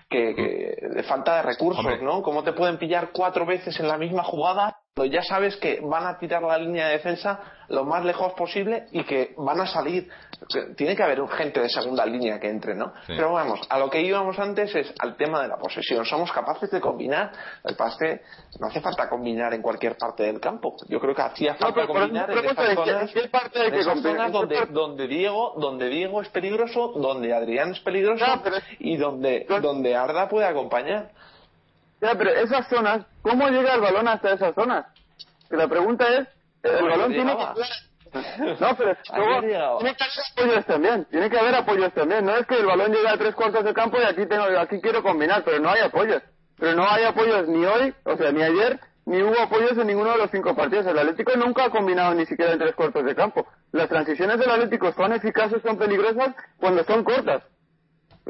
[0.08, 2.22] que, de falta de recursos, ¿no?
[2.22, 4.80] ¿Cómo te pueden pillar cuatro veces en la misma jugada?
[5.04, 9.04] Ya sabes que van a tirar la línea de defensa lo más lejos posible y
[9.04, 10.08] que van a salir.
[10.76, 12.92] Tiene que haber un gente de segunda línea que entre, ¿no?
[13.06, 16.04] Pero vamos, a lo que íbamos antes es al tema de la posesión.
[16.04, 17.32] Somos capaces de combinar.
[17.64, 18.22] El pase
[18.58, 20.76] no hace falta combinar en cualquier parte del campo.
[20.88, 22.44] Yo creo que hacía falta combinar en
[23.74, 28.24] esas zonas, donde, donde, Diego, donde Diego es peligroso, donde Adrián es peligroso
[28.78, 31.10] y donde, donde Arda puede acompañar.
[32.00, 34.86] Ya, pero esas zonas, ¿cómo llega el balón hasta esas zonas?
[35.48, 36.28] Que la pregunta es,
[36.62, 37.88] el balón tiene que...
[38.12, 42.24] No, pero luego, tiene que haber apoyos también, tiene que haber apoyos también.
[42.24, 44.80] No es que el balón llega a tres cuartos de campo y aquí tengo, aquí
[44.80, 46.22] quiero combinar, pero no hay apoyos.
[46.58, 50.12] Pero no hay apoyos ni hoy, o sea, ni ayer, ni hubo apoyos en ninguno
[50.12, 50.86] de los cinco partidos.
[50.86, 53.46] El Atlético nunca ha combinado ni siquiera en tres cuartos de campo.
[53.72, 57.42] Las transiciones del Atlético son eficaces, son peligrosas cuando son cortas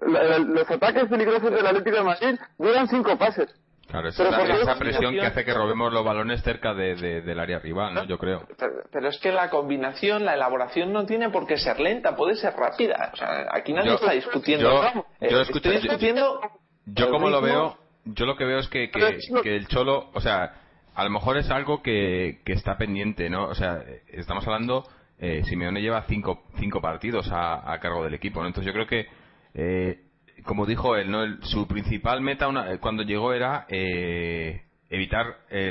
[0.01, 3.55] los ataques peligrosos del Atlético de Madrid duran cinco pases.
[3.89, 7.95] Claro, esa, esa presión que hace que robemos los balones cerca de, del área rival,
[7.95, 8.05] ¿no?
[8.05, 8.47] Yo creo.
[8.93, 12.53] Pero, es que la combinación, la elaboración no tiene por qué ser lenta, puede ser
[12.53, 13.11] rápida.
[13.15, 14.83] O sea, aquí nadie está discutiendo.
[15.21, 16.39] Yo, yo, escucho, discutiendo
[16.85, 20.53] yo, como lo veo, yo lo que veo es que, que, el Cholo, o sea,
[20.95, 23.47] a lo mejor es algo que, que está pendiente, ¿no?
[23.47, 24.87] O sea, estamos hablando,
[25.19, 28.49] eh, Simeone lleva cinco, cinco partidos a, a cargo del equipo, ¿no?
[28.49, 29.07] Entonces yo creo que
[29.55, 30.03] eh,
[30.45, 31.25] como dijo él, ¿no?
[31.43, 35.71] su principal meta una, cuando llegó era eh, evitar eh,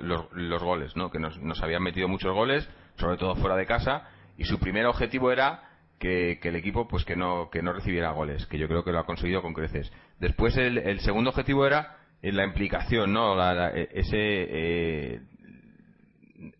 [0.00, 1.10] los, goles, ¿no?
[1.10, 5.30] Que nos, habían metido muchos goles, sobre todo fuera de casa, y su primer objetivo
[5.30, 8.92] era que, el equipo pues que no que no recibiera goles que yo creo que
[8.92, 13.36] lo ha conseguido con creces después el, segundo objetivo era eh, la implicación no
[13.74, 15.20] ese eh,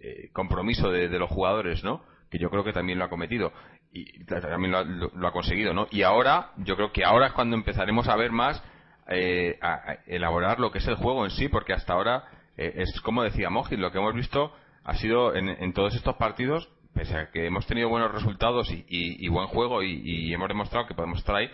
[0.01, 3.53] eh, compromiso de, los jugadores no que yo creo que también lo ha cometido
[3.93, 8.09] y también lo, ha conseguido no y ahora yo creo que ahora es cuando empezaremos
[8.09, 8.63] a ver más
[9.07, 12.25] a, elaborar lo que es el juego en sí porque hasta ahora
[12.57, 14.53] es como decía Mojit lo que hemos visto
[14.85, 19.47] ha sido en todos estos partidos pese a que hemos tenido buenos resultados y, buen
[19.47, 21.49] juego y, hemos demostrado que podemos estar ahí,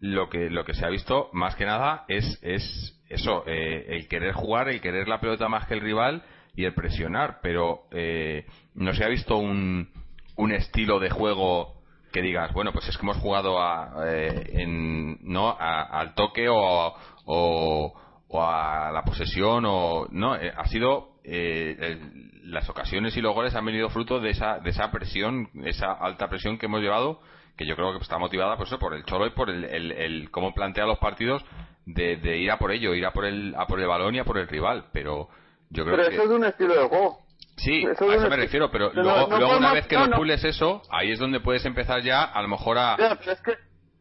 [0.00, 4.08] lo que, lo que se ha visto más que nada es, es eso, eh, el
[4.08, 6.24] querer jugar, el querer la pelota más que el rival
[6.54, 9.88] y el presionar, pero eh, no se ha visto un,
[10.36, 11.77] un estilo de juego
[12.12, 15.56] que digas, bueno, pues es que hemos jugado a, eh, ¿no?
[15.58, 16.94] al toque o,
[17.26, 22.00] o, a la posesión o no, ha sido eh,
[22.44, 26.28] las ocasiones y los goles han venido fruto de esa, de esa presión, esa alta
[26.28, 27.20] presión que hemos llevado,
[27.56, 30.54] que yo creo que está motivada pues, por el Cholo y por el, el, cómo
[30.54, 31.44] plantea los partidos
[31.84, 34.24] de, ir a por ello, ir a por el, a por el balón y a
[34.24, 34.86] por el rival.
[34.92, 35.28] Pero
[35.70, 36.14] yo creo pero que.
[36.14, 37.20] eso es un estilo de juego.
[37.58, 41.18] Sí, a eso me refiero, pero luego, una vez que lo pules eso, ahí es
[41.18, 42.94] donde puedes empezar ya a lo mejor a.
[42.94, 43.54] es que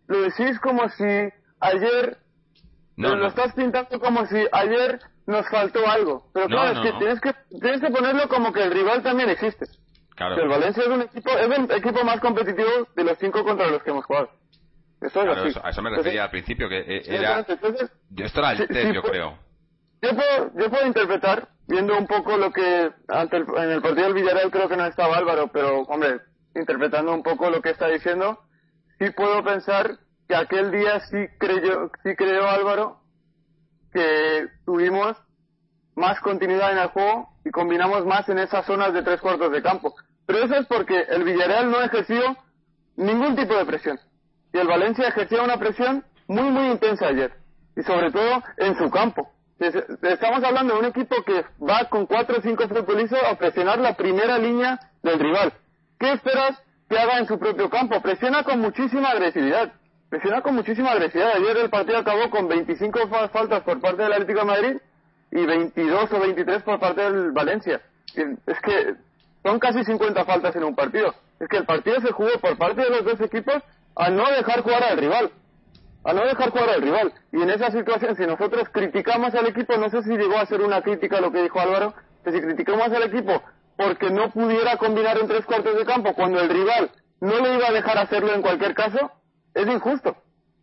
[0.08, 2.18] lo decís como si ayer.
[2.96, 6.32] No, lo estás pintando como si ayer nos faltó algo.
[6.34, 9.68] Pero claro, es que, tienes que tienes que ponerlo como que el rival también existe.
[10.16, 10.36] Claro.
[10.36, 13.68] Que el Valencia es un equipo es el equipo más competitivo de los cinco contra
[13.68, 14.32] los que hemos jugado.
[15.02, 15.60] Eso es así.
[15.64, 17.46] a eso me refería al principio, que eh, era...
[17.48, 19.38] Entonces, esto era el test, yo creo.
[20.02, 24.14] Yo puedo, yo puedo interpretar, viendo un poco lo que ante en el partido del
[24.14, 26.22] Villarreal creo que no estaba Álvaro, pero hombre,
[26.56, 28.40] interpretando un poco lo que está diciendo,
[29.00, 33.00] sí puedo pensar que aquel día sí creyó, sí creyó Álvaro
[33.92, 35.18] que tuvimos
[35.96, 39.64] más continuidad en el juego y combinamos más en esas zonas de tres cuartos de
[39.64, 39.96] campo.
[40.26, 42.38] Pero eso es porque el Villarreal no ejerció
[42.98, 44.00] ningún tipo de presión.
[44.54, 47.34] Y el Valencia ejercía una presión muy, muy intensa ayer.
[47.76, 49.32] Y sobre todo en su campo.
[49.60, 53.96] Estamos hablando de un equipo que va con cuatro o cinco futbolistas a presionar la
[53.96, 55.54] primera línea del rival.
[56.00, 58.02] ¿Qué esperas que haga en su propio campo?
[58.02, 59.74] Presiona con muchísima agresividad
[60.10, 61.36] presiona con muchísima agresividad.
[61.36, 64.78] Ayer el partido acabó con 25 faltas por parte del Atlético de Madrid
[65.32, 67.82] y 22 o 23 por parte del Valencia.
[68.16, 68.96] Es que
[69.44, 71.14] son casi 50 faltas en un partido.
[71.40, 73.62] Es que el partido se jugó por parte de los dos equipos
[73.96, 75.32] a no dejar jugar al rival.
[76.08, 77.14] A no dejar jugar al rival.
[77.34, 80.62] Y en esa situación, si nosotros criticamos al equipo, no sé si llegó a ser
[80.62, 81.94] una crítica lo que dijo Álvaro,
[82.24, 83.44] que si criticamos al equipo
[83.78, 86.92] porque no pudiera combinar en tres cuartos de campo cuando el rival
[87.22, 89.12] no le iba a dejar hacerlo en cualquier caso,
[89.54, 90.16] es injusto.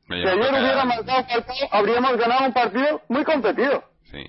[0.08, 1.24] si ayer hubiera marcado
[1.70, 3.84] habríamos ganado un partido muy competido.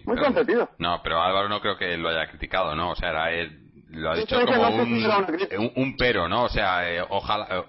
[0.05, 0.69] muy competido.
[0.79, 2.91] No, pero Álvaro no creo que lo haya criticado, ¿no?
[2.91, 6.43] O sea, era él, lo ha dicho como un, un, pero, ¿no?
[6.43, 7.63] O sea, eh, ojalá eh,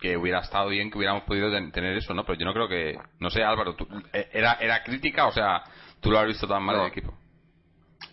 [0.00, 2.24] que hubiera estado bien que hubiéramos podido tener eso, ¿no?
[2.24, 3.76] Pero yo no creo que, no sé, Álvaro,
[4.12, 5.62] eh, era era crítica, o sea,
[6.00, 7.14] tú lo has visto tan mal en el equipo.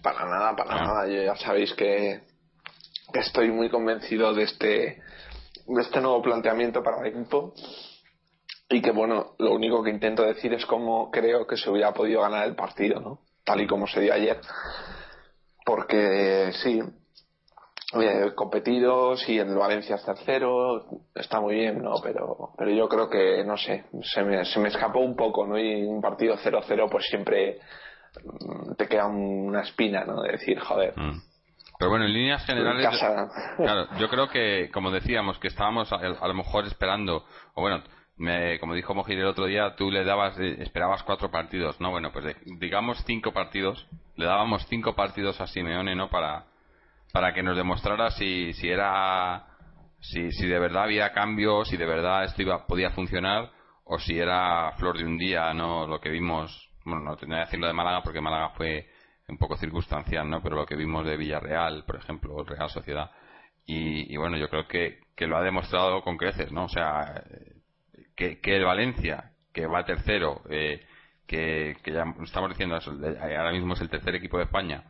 [0.01, 0.83] Para nada, para ah.
[0.83, 1.07] nada.
[1.07, 2.21] Yo ya sabéis que,
[3.13, 5.01] que estoy muy convencido de este
[5.67, 7.53] de este nuevo planteamiento para el equipo
[8.69, 12.21] y que bueno, lo único que intento decir es cómo creo que se hubiera podido
[12.21, 13.19] ganar el partido, ¿no?
[13.43, 14.39] Tal y como se dio ayer.
[15.65, 16.81] Porque sí,
[18.35, 21.95] competido, sí, en el Valencia es tercero, está muy bien, ¿no?
[22.01, 25.57] Pero, pero yo creo que, no sé, se me, se me escapó un poco, ¿no?
[25.57, 27.59] Y un partido 0-0 pues siempre
[28.23, 30.21] mm, te queda una espina, ¿no?
[30.21, 30.97] De decir, joder.
[30.97, 31.21] Mm.
[31.77, 32.87] Pero bueno, en líneas generales,
[33.57, 37.25] claro, yo creo que, como decíamos, que estábamos a, a lo mejor esperando,
[37.55, 37.81] o bueno,
[38.59, 41.89] como dijo Mojir el otro día, tú le dabas, eh, esperabas cuatro partidos, ¿no?
[41.89, 46.09] Bueno, pues digamos cinco partidos, le dábamos cinco partidos a Simeone, ¿no?
[46.09, 46.45] Para,
[47.11, 49.45] para que nos demostrara si, si era,
[49.99, 53.51] si, si de verdad había cambio, si de verdad esto iba, podía funcionar,
[53.83, 55.87] o si era flor de un día, ¿no?
[55.87, 58.87] Lo que vimos, bueno, no tendría que decirlo de Málaga porque Málaga fue
[59.27, 60.41] un poco circunstancial, ¿no?
[60.41, 63.11] Pero lo que vimos de Villarreal, por ejemplo, Real Sociedad,
[63.65, 66.65] y, y bueno, yo creo que, que lo ha demostrado con creces, ¿no?
[66.65, 67.23] O sea,
[68.15, 70.85] que, el Valencia, que va tercero, eh,
[71.27, 74.83] que, ya estamos diciendo, ahora mismo es el tercer equipo de España,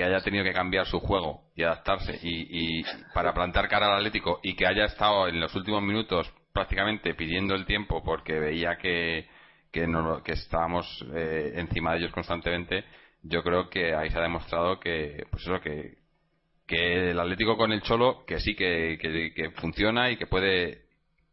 [0.00, 2.82] que haya tenido que cambiar su juego y adaptarse y,
[3.12, 7.54] para plantar cara al Atlético y que haya estado en los últimos minutos prácticamente pidiendo
[7.54, 9.28] el tiempo porque veía que,
[9.70, 9.86] que,
[10.24, 12.82] que estábamos eh, encima de ellos constantemente,
[13.22, 15.98] yo creo que ahí se ha demostrado que, pues eso, que,
[16.66, 18.96] que el Atlético con el Cholo, que sí que,
[19.36, 20.86] que, funciona y que puede,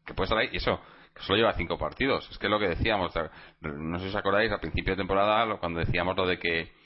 [0.05, 0.81] que puede estar ahí, y eso,
[1.21, 2.29] solo lleva cinco partidos.
[2.29, 3.13] Es que es lo que decíamos,
[3.61, 6.76] no sé si os acordáis, al principio de temporada, cuando decíamos lo de que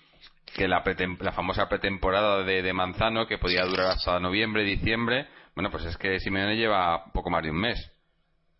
[0.56, 0.84] que la,
[1.20, 5.98] la famosa pretemporada de, de Manzano, que podía durar hasta noviembre, diciembre, bueno, pues es
[5.98, 7.92] que Simeone lleva poco más de un mes.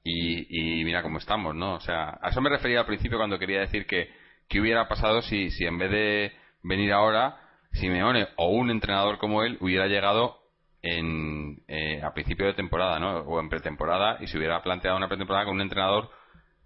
[0.04, 1.76] Y, y mira cómo estamos, ¿no?
[1.76, 4.10] O sea, a eso me refería al principio cuando quería decir que,
[4.50, 6.32] que hubiera pasado si, si en vez de
[6.64, 7.38] venir ahora,
[7.74, 10.40] Simeone o un entrenador como él hubiera llegado
[10.82, 13.20] en, eh, a principio de temporada, ¿no?
[13.20, 16.10] O en pretemporada y se hubiera planteado una pretemporada con un entrenador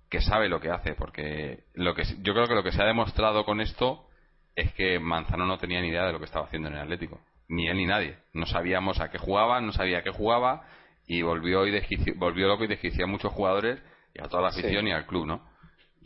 [0.10, 2.86] que sabe lo que hace, porque lo que yo creo que lo que se ha
[2.86, 4.08] demostrado con esto
[4.56, 7.20] es que Manzano no tenía ni idea de lo que estaba haciendo en el Atlético,
[7.50, 8.16] ni él ni nadie.
[8.34, 10.64] No sabíamos a qué jugaba, no sabía a qué jugaba
[11.08, 13.82] y volvió y volvió loco y desquició a muchos jugadores
[14.14, 15.42] y a toda la afición y al club, ¿no?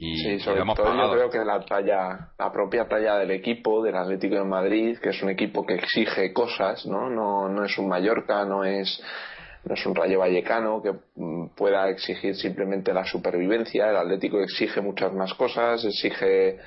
[0.02, 3.98] Y sí, sobre todo yo creo que la talla, la propia talla del equipo, del
[3.98, 7.10] Atlético de Madrid, que es un equipo que exige cosas, ¿no?
[7.10, 9.04] No, no es un Mallorca, no es,
[9.66, 13.90] no es un Rayo Vallecano que mm, pueda exigir simplemente la supervivencia.
[13.90, 16.60] El Atlético exige muchas más cosas, exige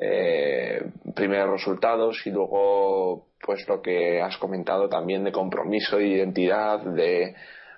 [0.00, 0.82] eh,
[1.14, 7.34] primeros resultados y luego, pues lo que has comentado también de compromiso, de identidad, de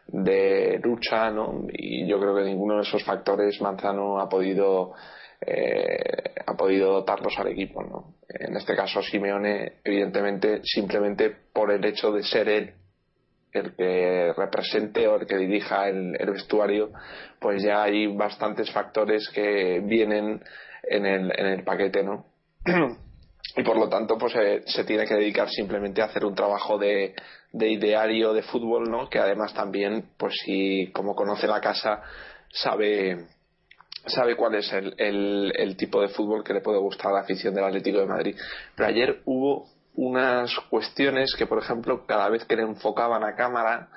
[0.08, 1.66] de lucha, ¿no?
[1.72, 4.92] Y yo creo que ninguno de esos factores Manzano ha podido
[5.40, 8.14] eh, ha podido dotarlos al equipo, ¿no?
[8.28, 12.74] En este caso Simeone, evidentemente, simplemente por el hecho de ser él
[13.52, 16.90] el que represente o el que dirija el, vestuario,
[17.38, 20.42] pues ya hay bastantes factores que vienen
[20.82, 22.26] en el, en el paquete, ¿no?
[23.56, 26.78] y por lo tanto pues eh, se tiene que dedicar simplemente a hacer un trabajo
[26.78, 27.14] de,
[27.52, 32.02] de ideario de fútbol no que además también pues si como conoce la casa
[32.50, 33.26] sabe
[34.06, 37.20] sabe cuál es el, el, el tipo de fútbol que le puede gustar a la
[37.20, 38.36] afición del Atlético de Madrid
[38.74, 43.88] pero ayer hubo unas cuestiones que por ejemplo cada vez que le enfocaban a cámara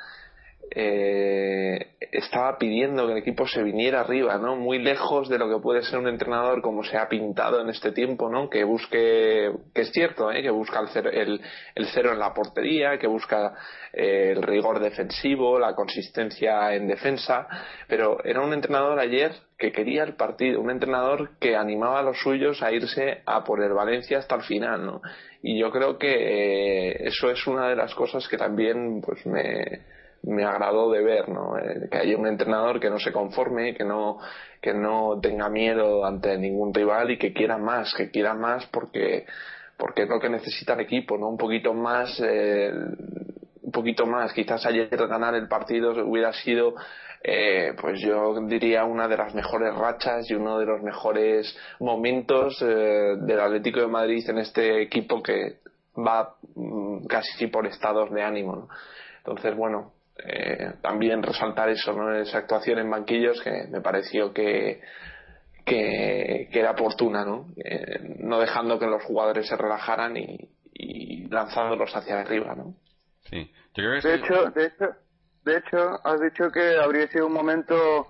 [0.71, 4.55] eh, estaba pidiendo que el equipo se viniera arriba, ¿no?
[4.55, 7.91] Muy lejos de lo que puede ser un entrenador como se ha pintado en este
[7.91, 8.49] tiempo, ¿no?
[8.49, 10.41] Que busque, que es cierto, ¿eh?
[10.41, 11.41] Que busca el cero, el,
[11.93, 13.53] cero en la portería, que busca
[13.93, 17.47] eh, el rigor defensivo, la consistencia en defensa,
[17.87, 22.19] pero era un entrenador ayer que quería el partido, un entrenador que animaba a los
[22.19, 25.01] suyos a irse a por el Valencia hasta el final, ¿no?
[25.41, 26.09] Y yo creo que
[26.89, 29.95] eh, eso es una de las cosas que también, pues me
[30.25, 31.57] me agradó de ver, ¿no?
[31.57, 34.17] Eh, que haya un entrenador que no se conforme, que no,
[34.61, 39.25] que no tenga miedo ante ningún rival y que quiera más, que quiera más porque,
[39.77, 41.29] porque es lo que necesita el equipo, ¿no?
[41.29, 42.71] Un poquito más, eh,
[43.61, 44.33] un poquito más.
[44.33, 46.73] Quizás ayer ganar el partido hubiera sido,
[47.23, 52.59] eh, pues yo diría una de las mejores rachas y uno de los mejores momentos
[52.59, 55.59] del Atlético de Madrid en este equipo que
[55.95, 58.67] va mm, casi por estados de ánimo, ¿no?
[59.17, 62.13] Entonces, bueno, eh, también resaltar eso, ¿no?
[62.15, 64.81] esa actuación en banquillos que me pareció que,
[65.65, 67.47] que, era oportuna, ¿no?
[67.57, 70.49] Eh, no dejando que los jugadores se relajaran y,
[71.29, 72.55] lanzándolos hacia arriba.
[72.55, 72.75] ¿no?
[73.23, 73.51] Sí.
[73.75, 74.85] de, hecho, de, hecho,
[75.43, 78.07] de hecho, has dicho que habría sido un momento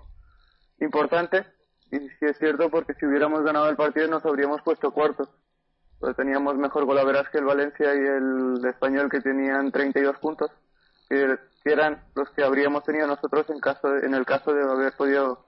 [0.79, 1.43] importante
[1.91, 5.29] y sí es cierto porque si hubiéramos ganado el partido nos habríamos puesto cuartos.
[5.99, 10.51] Pues teníamos mejor golaveras que el Valencia y el Español que tenían 32 puntos
[11.09, 11.37] que,
[11.71, 15.45] eran los que habríamos tenido nosotros en caso en el caso de haber podido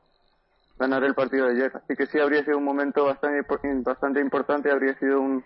[0.80, 1.71] ganar el partido de ayer.
[1.75, 3.45] Así que sí habría sido un momento bastante
[3.84, 5.43] bastante importante, habría sido un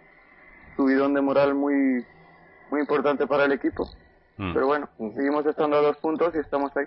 [0.76, 2.06] subidón de moral muy
[2.70, 3.90] muy importante para el equipo.
[4.38, 4.54] Mm.
[4.54, 6.86] Pero bueno, seguimos estando a dos puntos y estamos ahí.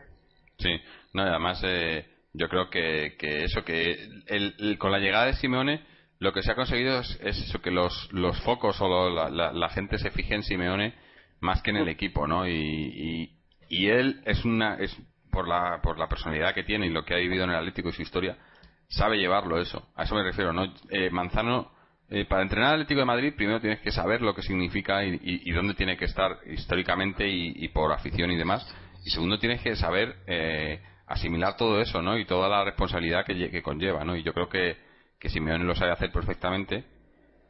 [0.58, 0.70] Sí,
[1.12, 5.84] no, además eh, yo creo que, que eso, que el, con la llegada de Simeone
[6.18, 9.98] lo que se ha conseguido es, eso, que los, los focos o la, la, gente
[9.98, 10.94] se fije en Simeone
[11.40, 12.48] más que en el equipo, ¿no?
[12.48, 14.96] Y, y, él es una es
[15.30, 17.88] por la por la personalidad que tiene y lo que ha vivido en el Atlético
[17.88, 18.36] y su historia
[18.88, 19.88] sabe llevarlo eso.
[19.96, 20.72] A eso me refiero, ¿no?
[20.90, 21.72] Eh, Manzano
[22.10, 25.50] eh, para entrenar al Atlético de Madrid primero tienes que saber lo que significa y,
[25.52, 28.66] dónde tiene que estar históricamente y, por afición y demás.
[29.04, 32.18] Y segundo tienes que saber eh, asimilar todo eso, ¿no?
[32.18, 34.16] Y toda la responsabilidad que, conlleva, ¿no?
[34.16, 34.76] Y yo creo que
[35.18, 36.84] que Simeone lo sabe hacer perfectamente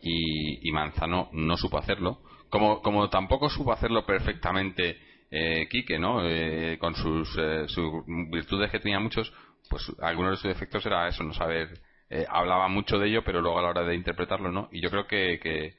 [0.00, 2.20] y, y Manzano no supo hacerlo
[2.54, 4.96] como, como tampoco supo hacerlo perfectamente
[5.36, 6.20] eh, Quique, ¿no?
[6.24, 9.32] Eh, con sus, eh, sus virtudes que tenía muchos,
[9.68, 11.80] pues algunos de sus defectos era eso, no saber.
[12.08, 14.68] Eh, hablaba mucho de ello, pero luego a la hora de interpretarlo, ¿no?
[14.70, 15.74] Y yo creo que, que,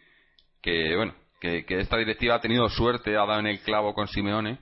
[0.62, 4.08] que bueno, que, que, esta directiva ha tenido suerte, ha dado en el clavo con
[4.08, 4.60] Simeone,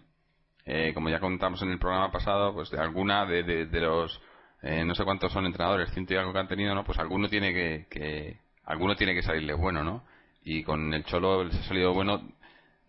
[0.65, 4.21] eh, como ya contamos en el programa pasado, pues de alguna de, de, los,
[4.61, 6.83] eh, no sé cuántos son entrenadores, ciento y algo que han tenido, ¿no?
[6.83, 10.03] Pues alguno tiene que, que alguno tiene que salirle bueno, ¿no?
[10.45, 12.21] y con el Cholo les ha salido bueno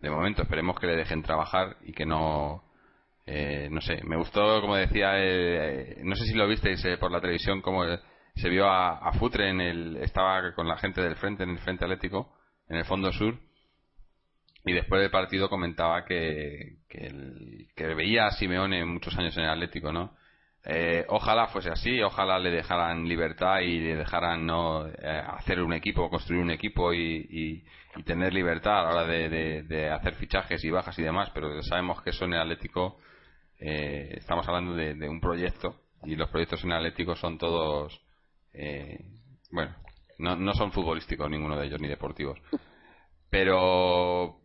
[0.05, 2.63] de momento esperemos que le dejen trabajar y que no
[3.27, 7.11] eh, no sé me gustó como decía eh, no sé si lo visteis eh, por
[7.11, 7.85] la televisión como
[8.37, 11.85] se vio a, Futre en el estaba con la gente del frente en el frente
[11.85, 12.35] atlético
[12.69, 13.39] en el fondo sur.
[14.67, 19.93] Y después del partido comentaba que, que, veía a Simeone muchos años en el Atlético,
[19.93, 20.17] ¿no?
[20.65, 25.75] Eh, ojalá fuese así, ojalá le dejaran libertad y le dejaran no eh, hacer un
[25.75, 27.63] equipo, construir un equipo y,
[28.05, 32.11] tener libertad a la hora de, hacer fichajes y bajas y demás, pero sabemos que
[32.11, 32.99] eso en el Atlético
[33.61, 38.01] eh, estamos hablando de, un proyecto y los proyectos en el Atlético son todos,
[39.51, 39.75] bueno,
[40.19, 42.39] no, no son futbolísticos ninguno de ellos ni deportivos,
[43.31, 44.45] pero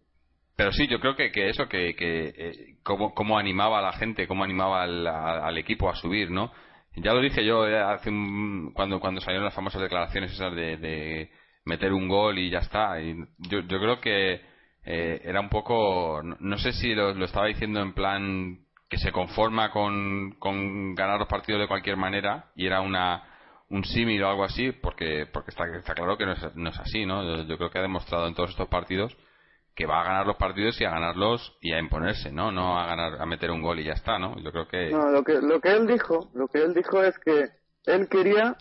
[0.60, 4.28] pero sí, yo creo que, que eso, que, que eh, cómo, animaba a la gente,
[4.28, 6.52] cómo animaba al, equipo a subir, ¿no?
[6.97, 8.12] Ya lo dije yo eh, hace
[8.74, 11.32] cuando, cuando salieron las famosas declaraciones esas de,
[11.70, 13.00] meter un gol y ya está.
[13.02, 14.42] Y yo, yo creo que
[14.86, 18.60] eh, era un poco, no, sé si lo, estaba diciendo en plan
[18.90, 23.24] que se conforma con, con ganar los partidos de cualquier manera y era una
[23.70, 26.80] un símil o algo así, porque porque está, está claro que no es, no es
[26.80, 27.44] así, ¿no?
[27.44, 29.16] yo creo que ha demostrado en todos estos partidos
[29.76, 32.52] que va a ganar los partidos y a ganarlos y a imponerse, ¿no?
[32.52, 34.38] No a ganar, a meter un gol y ya está, ¿no?
[34.44, 34.90] Yo creo que...
[34.90, 37.46] No, lo que, lo que él dijo, lo que él dijo es que
[37.86, 38.58] él quería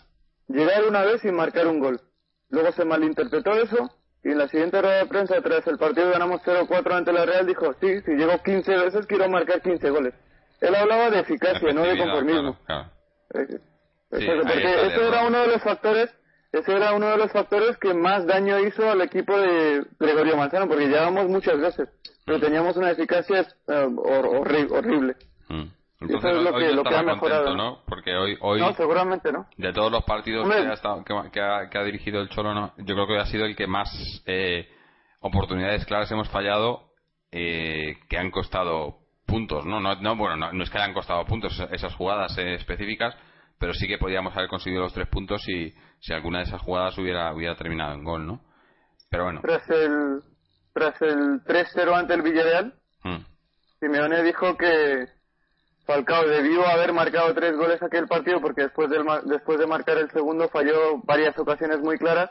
[0.47, 1.99] llegar una vez y marcar un gol.
[2.49, 3.89] Luego se malinterpretó eso
[4.23, 7.45] y en la siguiente rueda de prensa, tras el partido ganamos 0-4 ante la Real,
[7.45, 10.13] dijo, sí, si llego 15 veces quiero marcar 15 goles.
[10.59, 12.57] Él hablaba de eficacia, no de conformismo.
[13.33, 13.59] Eh,
[14.09, 16.09] porque ese era uno de los factores
[16.51, 20.67] ese era uno de los factores que más daño hizo al equipo de Gregorio Manzano,
[20.67, 21.89] porque llegábamos muchas veces,
[22.25, 22.41] pero mm.
[22.41, 25.15] teníamos una eficacia eh, horrible.
[25.47, 25.65] Mm.
[26.01, 27.55] Entonces, eso es lo que, lo que ha mejorado.
[27.55, 27.83] ¿no?
[27.85, 29.47] Porque hoy, hoy no, seguramente no.
[29.57, 32.73] De todos los partidos que ha, estado, que, ha, que, ha, dirigido el Cholo, no,
[32.77, 33.89] yo creo que ha sido el que más
[34.25, 34.69] eh,
[35.19, 36.93] oportunidades claras hemos fallado
[37.31, 39.79] eh, que han costado puntos, ¿no?
[39.79, 43.15] no, no bueno, no, es que hayan costado puntos esas jugadas específicas,
[43.59, 46.97] pero sí que podíamos haber conseguido los tres puntos si, si alguna de esas jugadas
[46.97, 48.41] hubiera, hubiera terminado en gol, ¿no?
[49.11, 49.41] Pero bueno.
[49.41, 50.21] Tras el,
[50.73, 52.73] tras el 3-0 ante el Villarreal,
[53.03, 53.17] mm.
[53.79, 55.18] Simeone dijo que
[55.89, 60.11] Falcao debió haber marcado tres goles aquel partido porque después, del, después de marcar el
[60.11, 62.29] segundo falló varias ocasiones muy claras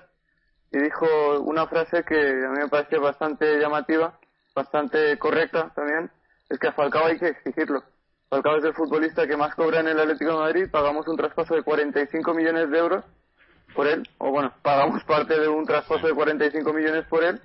[0.70, 4.16] y dijo una frase que a mí me pareció bastante llamativa,
[4.54, 6.08] bastante correcta también,
[6.48, 7.82] es que a Falcao hay que exigirlo.
[8.30, 11.56] Falcao es el futbolista que más cobra en el Atlético de Madrid, pagamos un traspaso
[11.56, 13.04] de 45 millones de euros
[13.74, 17.40] por él, o bueno, pagamos parte de un traspaso de 45 millones por él,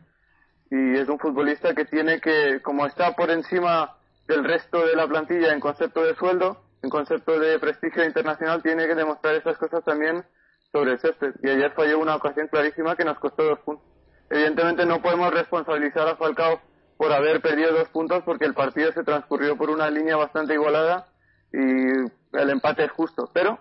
[0.69, 3.97] y es un futbolista que tiene que, como está por encima
[4.27, 8.87] del resto de la plantilla en concepto de sueldo, en concepto de prestigio internacional, tiene
[8.87, 10.23] que demostrar esas cosas también
[10.71, 11.35] sobre el césped.
[11.41, 13.85] Y ayer falló una ocasión clarísima que nos costó dos puntos.
[14.29, 16.59] Evidentemente no podemos responsabilizar a Falcao
[16.97, 21.07] por haber perdido dos puntos porque el partido se transcurrió por una línea bastante igualada
[21.51, 23.29] y el empate es justo.
[23.33, 23.59] Pero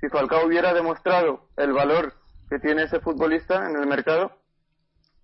[0.00, 2.14] si Falcao hubiera demostrado el valor
[2.48, 4.32] que tiene ese futbolista en el mercado,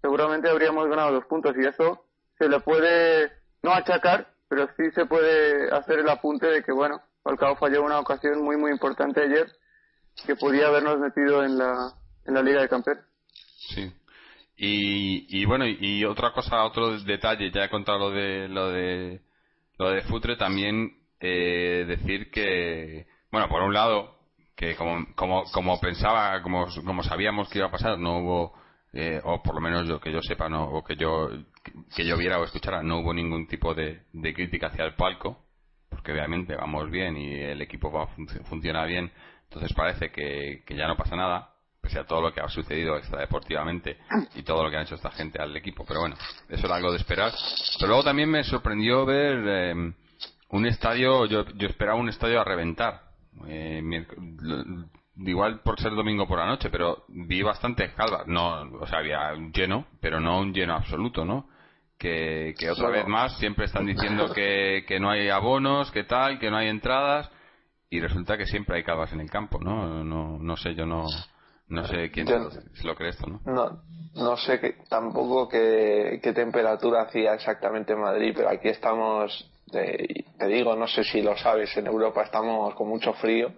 [0.01, 2.05] seguramente habríamos ganado dos puntos y eso
[2.39, 7.01] se le puede no achacar, pero sí se puede hacer el apunte de que bueno,
[7.23, 9.51] Falcao falló una ocasión muy muy importante ayer
[10.27, 11.95] que podía habernos metido en la
[12.27, 13.03] en la Liga de Campeones.
[13.75, 13.91] Sí.
[14.65, 19.23] Y, bueno, y, otra cosa, otro detalle, ya he contado lo de lo de
[19.79, 24.19] lo de Futre, también eh, decir que, bueno, por un lado,
[24.55, 28.53] que como, como, como pensaba, como, como sabíamos que iba a pasar, no hubo,
[28.93, 31.31] eh, o por lo menos yo que yo sepa, no, o que yo,
[31.95, 35.39] que yo viera o escuchara, no hubo ningún tipo de, de crítica hacia el palco,
[35.89, 38.09] porque obviamente vamos bien y el equipo va,
[38.49, 39.11] funciona bien,
[39.45, 41.53] entonces parece que, que ya no pasa nada
[41.83, 43.99] pese a todo lo que ha sucedido extradeportivamente
[44.37, 45.85] y todo lo que ha hecho esta gente al equipo.
[45.85, 46.17] Pero bueno,
[46.49, 47.33] eso era algo de esperar.
[47.79, 49.93] Pero luego también me sorprendió ver eh,
[50.51, 53.03] un estadio, yo, yo esperaba un estadio a reventar.
[53.49, 53.83] Eh,
[55.17, 58.23] igual por ser domingo por la noche, pero vi bastante calva.
[58.27, 61.49] No, o sea, había lleno, pero no un lleno absoluto, ¿no?
[62.03, 66.41] Que, que otra vez más siempre están diciendo que, que no hay abonos, que tal,
[66.41, 67.31] que no hay entradas
[67.91, 70.03] y resulta que siempre hay calvas en el campo, ¿no?
[70.03, 71.07] No, no sé, yo no,
[71.69, 72.27] no sé quién
[72.83, 73.41] lo crees esto, ¿no?
[73.45, 73.83] No,
[74.15, 80.47] no sé que, tampoco qué, qué temperatura hacía exactamente en Madrid, pero aquí estamos te
[80.47, 83.53] digo, no sé si lo sabes, en Europa estamos con mucho frío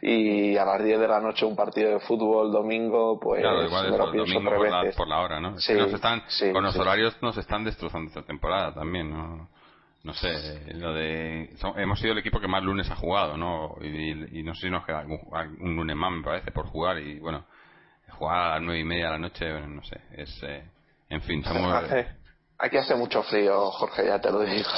[0.00, 3.86] y a las 10 de la noche un partido de fútbol domingo, pues claro, igual
[3.86, 4.50] es domingo
[4.96, 5.56] por la, hora, ¿no?
[5.56, 9.48] están, con los horarios nos están destrozando esta temporada también, ¿no?
[10.04, 13.74] No sé, lo de hemos sido el equipo que más lunes ha jugado, ¿no?
[13.82, 17.44] Y, no sé si nos queda un lunes más, me parece, por jugar y bueno,
[18.10, 20.62] jugar a las nueve y media de la noche, no sé, es, eh,
[21.10, 21.84] en fin, somos...
[22.60, 24.68] Aquí hace mucho frío, Jorge, ya te lo digo.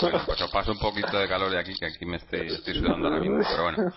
[0.00, 2.74] Bueno, pues os paso un poquito de calor de aquí, que aquí me estoy, estoy
[2.74, 3.92] sudando ahora mismo, pero bueno.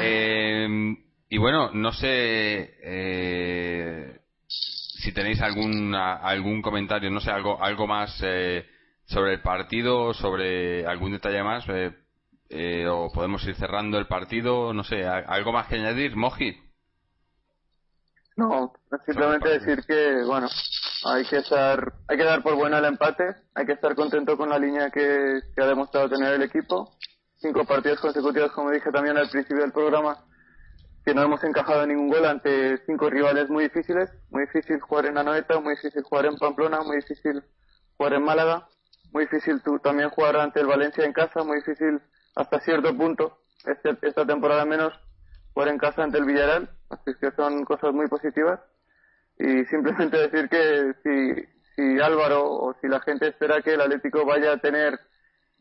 [0.00, 0.94] Eh,
[1.28, 8.18] y bueno, no sé eh, si tenéis algún algún comentario, no sé, algo algo más
[8.22, 8.66] eh,
[9.06, 11.92] sobre el partido, sobre algún detalle más, eh,
[12.50, 16.56] eh, o podemos ir cerrando el partido, no sé, algo más que añadir, Moji.
[18.36, 18.72] No,
[19.04, 20.48] simplemente decir que, bueno,
[21.04, 23.24] hay que estar, hay que dar por bueno el empate,
[23.54, 26.96] hay que estar contento con la línea que, que ha demostrado tener el equipo.
[27.36, 30.24] Cinco partidos consecutivos, como dije también al principio del programa,
[31.04, 34.10] que no hemos encajado ningún gol ante cinco rivales muy difíciles.
[34.30, 37.42] Muy difícil jugar en Anoeta, muy difícil jugar en Pamplona, muy difícil
[37.96, 38.68] jugar en Málaga,
[39.12, 42.00] muy difícil tú, también jugar ante el Valencia en casa, muy difícil
[42.34, 44.92] hasta cierto punto, este, esta temporada menos,
[45.54, 46.70] jugar en casa ante el Villarreal.
[46.90, 48.60] Así que son cosas muy positivas.
[49.38, 54.24] Y simplemente decir que si, si Álvaro o si la gente espera que el Atlético
[54.26, 54.98] vaya a tener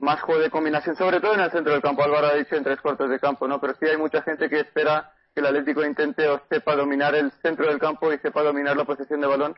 [0.02, 2.04] más juego de combinación, sobre todo en el centro del campo.
[2.04, 3.62] Álvaro ha dicho en tres cuartos de campo, ¿no?
[3.62, 7.32] Pero sí hay mucha gente que espera que el Atlético intente o sepa dominar el
[7.44, 9.56] centro del campo y sepa dominar la posesión de balón,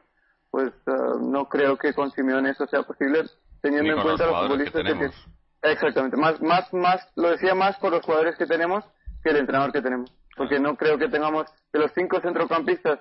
[0.51, 3.23] pues eh, no creo que con Simeone eso sea posible,
[3.61, 5.27] teniendo en cuenta los, futbolistas que, tenemos.
[5.63, 8.83] Exactamente, más, más, más, lo decía más por los jugadores que tenemos
[9.23, 10.11] que el entrenador que tenemos.
[10.35, 12.99] Porque no creo que tengamos, de los cinco centrocampistas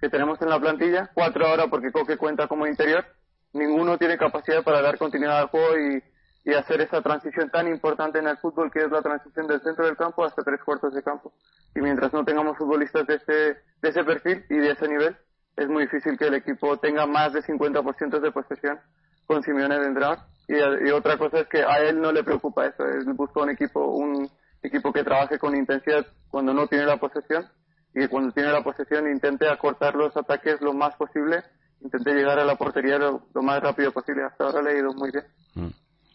[0.00, 3.04] que tenemos en la plantilla, cuatro ahora porque Coque cuenta como interior,
[3.52, 6.02] ninguno tiene capacidad para dar continuidad al juego y,
[6.50, 9.86] y hacer esa transición tan importante en el fútbol que es la transición del centro
[9.86, 11.32] del campo hasta tres cuartos de campo
[11.74, 13.32] y mientras no tengamos futbolistas de ese,
[13.80, 15.16] de ese perfil y de ese nivel,
[15.56, 18.78] es muy difícil que el equipo tenga más de 50% de posesión
[19.26, 20.18] con Simeone de entrenador.
[20.48, 23.80] Y, otra cosa es que a él no le preocupa eso, él busca un equipo,
[23.86, 24.28] un
[24.62, 27.46] equipo que trabaje con intensidad cuando no tiene la posesión
[27.94, 31.42] y que cuando tiene la posesión intente acortar los ataques lo más posible,
[31.80, 34.24] intente llegar a la portería lo, más rápido posible.
[34.24, 35.24] Hasta ahora le ha ido muy bien.
[35.54, 35.70] Mm.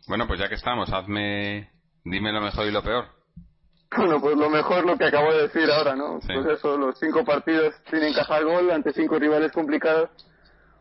[0.08, 1.70] Bueno, pues ya que estamos, hazme,
[2.04, 3.06] dime lo mejor y lo peor.
[3.96, 6.20] Bueno, pues lo mejor lo que acabo de decir ahora, ¿no?
[6.20, 10.10] Pues eso, los cinco partidos sin encajar gol ante cinco rivales complicados,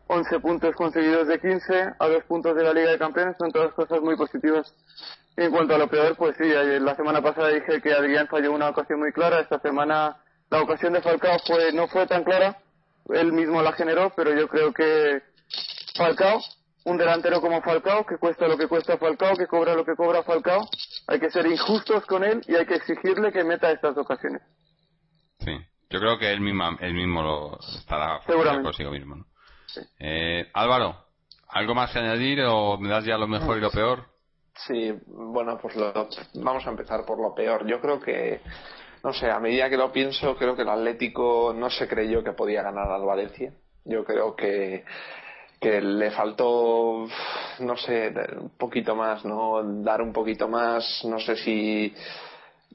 [0.07, 3.73] 11 puntos conseguidos de 15 a dos puntos de la Liga de Campeones, son todas
[3.73, 4.73] cosas muy positivas.
[5.37, 8.69] En cuanto a lo peor, pues sí, la semana pasada dije que Adrián falló una
[8.69, 10.17] ocasión muy clara, esta semana
[10.49, 12.57] la ocasión de Falcao fue no fue tan clara,
[13.09, 15.21] él mismo la generó, pero yo creo que
[15.95, 16.41] Falcao
[16.87, 20.23] un delantero como Falcao, que cuesta lo que cuesta Falcao, que cobra lo que cobra
[20.23, 20.69] Falcao,
[21.07, 24.41] hay que ser injustos con él y hay que exigirle que meta estas ocasiones.
[25.39, 25.51] Sí,
[25.89, 28.21] yo creo que él mismo, él mismo lo estará
[28.63, 29.25] consigo mismo.
[29.99, 31.05] Eh, Álvaro,
[31.49, 34.16] ¿algo más que añadir o me das ya lo mejor y lo peor?
[34.65, 35.75] Sí, bueno, pues
[36.33, 37.65] vamos a empezar por lo peor.
[37.67, 38.41] Yo creo que,
[39.03, 42.31] no sé, a medida que lo pienso, creo que el Atlético no se creyó que
[42.31, 43.53] podía ganar al Valencia.
[43.85, 44.83] Yo creo que
[45.59, 47.07] que le faltó,
[47.59, 49.61] no sé, un poquito más, ¿no?
[49.83, 51.93] Dar un poquito más, no sé si.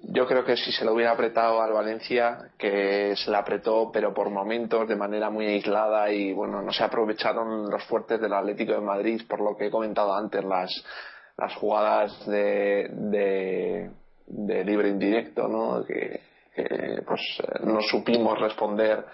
[0.05, 4.13] Yo creo que si se lo hubiera apretado al Valencia, que se le apretó, pero
[4.13, 8.73] por momentos, de manera muy aislada, y bueno, no se aprovecharon los fuertes del Atlético
[8.73, 10.71] de Madrid, por lo que he comentado antes, las,
[11.37, 13.91] las jugadas de,
[14.27, 15.85] de, libre indirecto, ¿no?
[15.85, 16.21] Que,
[17.07, 17.21] pues
[17.65, 19.05] no supimos responder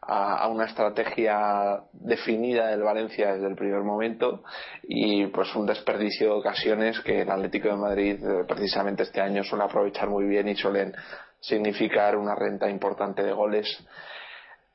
[0.00, 4.42] a, una estrategia definida del Valencia desde el primer momento
[4.84, 9.42] y pues un desperdicio de ocasiones que el Atlético de Madrid eh, precisamente este año
[9.44, 10.94] suele aprovechar muy bien y suelen
[11.40, 13.66] significar una renta importante de goles.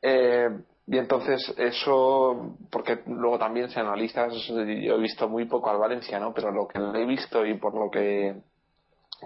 [0.02, 0.50] Eh,
[0.88, 6.20] y entonces eso, porque luego también si analistas, yo he visto muy poco al Valencia,
[6.20, 6.34] ¿no?
[6.34, 8.42] Pero lo que he visto y por lo que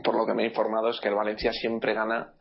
[0.04, 2.34] por lo que me he informado es que el Valencia siempre gana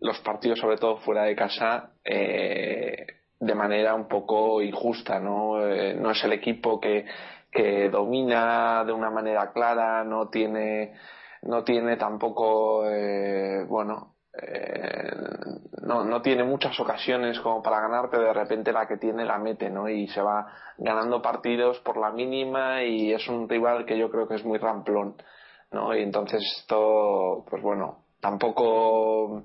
[0.00, 3.06] los partidos, sobre todo fuera de casa, eh,
[3.38, 5.66] de manera un poco injusta, ¿no?
[5.66, 7.04] Eh, no es el equipo que,
[7.50, 10.94] que domina de una manera clara, no tiene,
[11.42, 14.13] no tiene tampoco, eh, bueno,
[15.82, 19.38] no, no tiene muchas ocasiones como para ganar, pero de repente la que tiene la
[19.38, 19.88] mete, ¿no?
[19.88, 20.46] Y se va
[20.78, 24.58] ganando partidos por la mínima y es un rival que yo creo que es muy
[24.58, 25.14] ramplón,
[25.72, 25.94] ¿no?
[25.94, 29.44] Y entonces esto, pues bueno, tampoco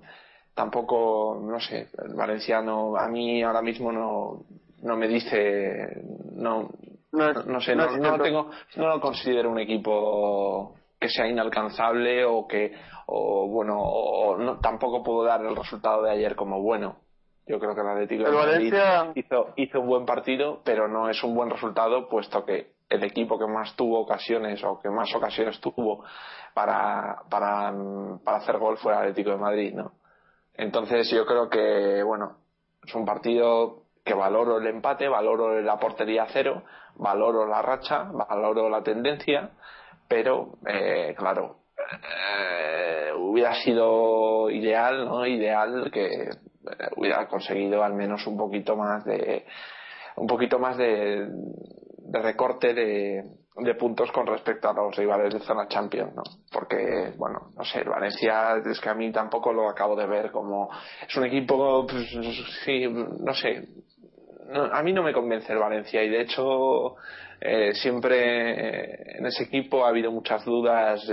[0.59, 4.43] tampoco, no sé, el valenciano a mí ahora mismo no,
[4.81, 6.01] no me dice,
[6.33, 6.69] no,
[7.13, 12.73] no, sé, no, no, tengo, no lo considero un equipo que sea inalcanzable o que,
[13.11, 16.97] o bueno, o no, tampoco puedo dar el resultado de ayer como bueno.
[17.47, 18.73] Yo creo que el Atlético de Madrid
[19.15, 23.39] hizo, hizo un buen partido, pero no es un buen resultado, puesto que el equipo
[23.39, 26.03] que más tuvo ocasiones o que más ocasiones tuvo
[26.53, 27.73] para, para,
[28.23, 29.93] para hacer gol fue el Atlético de Madrid, ¿no?
[30.53, 32.37] Entonces yo creo que, bueno,
[32.85, 36.63] es un partido que valoro el empate, valoro la portería cero,
[36.95, 39.51] valoro la racha, valoro la tendencia,
[40.07, 42.78] pero, eh, claro, eh,
[43.19, 45.25] hubiera sido ideal, ¿no?
[45.25, 46.29] Ideal que eh,
[46.97, 49.45] hubiera conseguido al menos un poquito más de
[50.15, 51.29] un poquito más de,
[52.11, 53.23] recorte de,
[53.55, 56.23] de puntos con respecto a los rivales de zona Champions, ¿no?
[56.51, 60.31] Porque, bueno, no sé, el Valencia es que a mí tampoco lo acabo de ver
[60.31, 60.69] como
[61.07, 62.09] es un equipo, pues,
[62.65, 63.65] sí, no sé,
[64.71, 66.95] a mí no me convence el Valencia y de hecho
[67.39, 71.07] eh, siempre en ese equipo ha habido muchas dudas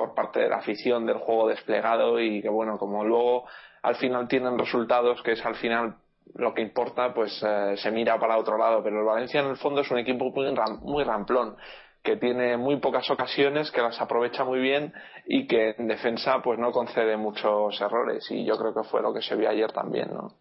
[0.00, 3.44] por parte de la afición del juego desplegado y que bueno, como luego
[3.82, 5.96] al final tienen resultados que es al final
[6.34, 8.82] lo que importa, pues eh, se mira para otro lado.
[8.82, 11.56] Pero el Valencia en el fondo es un equipo muy, muy ramplón
[12.02, 14.94] que tiene muy pocas ocasiones, que las aprovecha muy bien
[15.26, 19.12] y que en defensa pues no concede muchos errores y yo creo que fue lo
[19.12, 20.38] que se vio ayer también, ¿no?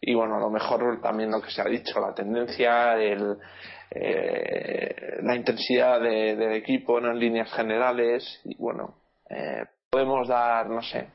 [0.00, 3.36] Y bueno, a lo mejor también lo que se ha dicho, la tendencia, el,
[3.90, 9.01] eh, la intensidad del equipo en líneas generales y bueno,
[9.32, 11.08] eh, podemos dar, no sé,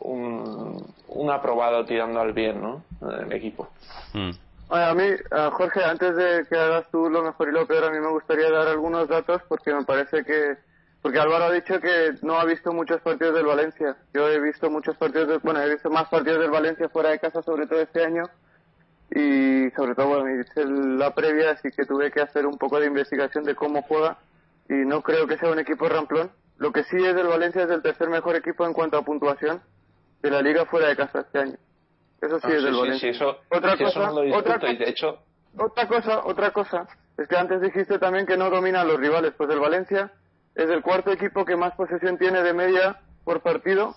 [0.00, 2.84] un, un aprobado tirando al bien, ¿no?
[3.22, 3.68] El equipo.
[4.14, 4.30] Mm.
[4.70, 5.04] a mí,
[5.52, 8.50] Jorge, antes de que hagas tú lo mejor y lo peor, a mí me gustaría
[8.50, 10.56] dar algunos datos porque me parece que
[11.02, 13.96] porque Álvaro ha dicho que no ha visto muchos partidos del Valencia.
[14.12, 17.42] Yo he visto muchos partidos, bueno, he visto más partidos del Valencia fuera de casa,
[17.42, 18.24] sobre todo este año.
[19.10, 22.86] Y sobre todo, bueno, hice la previa, así que tuve que hacer un poco de
[22.86, 24.18] investigación de cómo juega.
[24.68, 26.30] Y no creo que sea un equipo ramplón.
[26.60, 29.62] Lo que sí es del Valencia es el tercer mejor equipo en cuanto a puntuación
[30.20, 31.56] de la liga fuera de casa este año.
[32.20, 33.12] Eso sí ah, es del Valencia.
[33.48, 35.18] otra cosa, otra, de hecho...
[35.56, 36.86] otra cosa, otra cosa,
[37.16, 40.12] es que antes dijiste también que no dominan los rivales, pues el Valencia
[40.54, 43.94] es el cuarto equipo que más posesión tiene de media por partido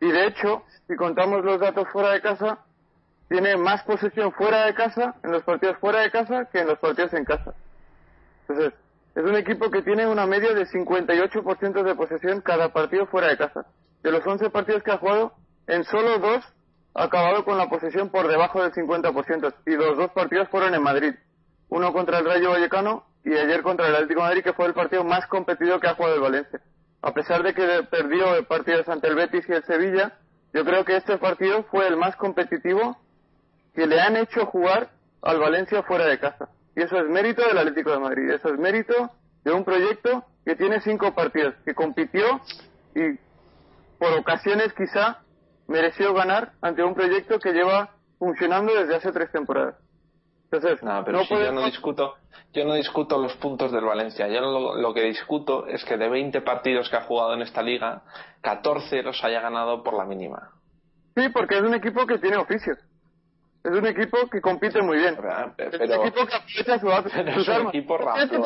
[0.00, 2.60] y de hecho, si contamos los datos fuera de casa,
[3.28, 6.78] tiene más posesión fuera de casa, en los partidos fuera de casa, que en los
[6.78, 7.52] partidos en casa.
[8.46, 8.78] Entonces,
[9.14, 13.36] es un equipo que tiene una media de 58% de posesión cada partido fuera de
[13.36, 13.66] casa.
[14.02, 15.32] De los 11 partidos que ha jugado,
[15.66, 16.44] en solo dos
[16.94, 19.54] ha acabado con la posesión por debajo del 50%.
[19.66, 21.14] Y los dos partidos fueron en Madrid.
[21.68, 24.74] Uno contra el Rayo Vallecano y ayer contra el Atlético de Madrid, que fue el
[24.74, 26.60] partido más competido que ha jugado el Valencia.
[27.02, 30.18] A pesar de que perdió partidos ante el Betis y el Sevilla,
[30.52, 32.96] yo creo que este partido fue el más competitivo
[33.74, 34.90] que le han hecho jugar
[35.22, 36.48] al Valencia fuera de casa.
[36.76, 38.30] Y eso es mérito del Atlético de Madrid.
[38.30, 39.10] Eso es mérito
[39.44, 42.40] de un proyecto que tiene cinco partidos, que compitió
[42.94, 43.18] y
[43.98, 45.18] por ocasiones quizá
[45.66, 49.76] mereció ganar ante un proyecto que lleva funcionando desde hace tres temporadas.
[50.50, 52.16] Entonces, no, pero yo no discuto,
[52.52, 54.26] yo no discuto los puntos del Valencia.
[54.26, 58.02] Yo lo, que discuto es que de 20 partidos que ha jugado en esta liga,
[58.40, 60.50] 14 los haya ganado por la mínima.
[61.14, 62.78] Sí, porque es un equipo que tiene oficios.
[63.62, 65.18] Es un equipo que compite muy bien.
[65.56, 66.88] Pero, es un equipo que aprovecha su,
[67.36, 68.44] es un equipo ramplón.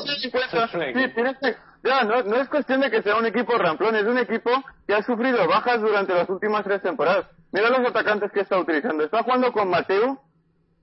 [1.85, 4.51] ya, no, no es cuestión de que sea un equipo ramplón, es un equipo
[4.87, 7.29] que ha sufrido bajas durante las últimas tres temporadas.
[7.53, 9.05] Mira los atacantes que está utilizando.
[9.05, 10.21] Está jugando con Mateo,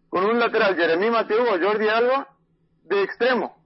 [0.09, 2.29] con un lateral, Jeremy Mateo o Jordi Alba,
[2.83, 3.57] de extremo.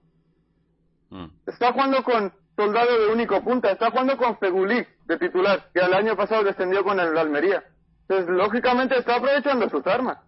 [1.10, 1.26] Mm.
[1.46, 3.70] Está jugando con Soldado de único punta.
[3.70, 7.62] Está jugando con Fegulik de titular, que el año pasado descendió con el Almería.
[8.08, 10.25] Entonces, lógicamente, está aprovechando sus armas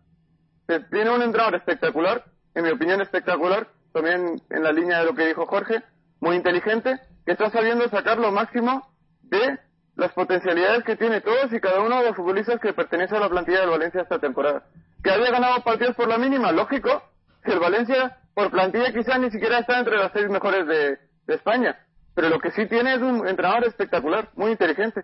[0.91, 5.27] tiene un entrenador espectacular, en mi opinión espectacular, también en la línea de lo que
[5.27, 5.83] dijo Jorge,
[6.21, 8.87] muy inteligente, que está sabiendo sacar lo máximo
[9.23, 9.59] de
[9.97, 13.29] las potencialidades que tiene todos y cada uno de los futbolistas que pertenece a la
[13.29, 14.64] plantilla del Valencia esta temporada.
[15.03, 17.03] Que haya ganado partidos por la mínima, lógico,
[17.43, 20.99] que el Valencia por plantilla quizá ni siquiera está entre las seis mejores de,
[21.29, 21.79] España,
[22.14, 25.03] pero lo que sí tiene es un entrenador espectacular, muy inteligente.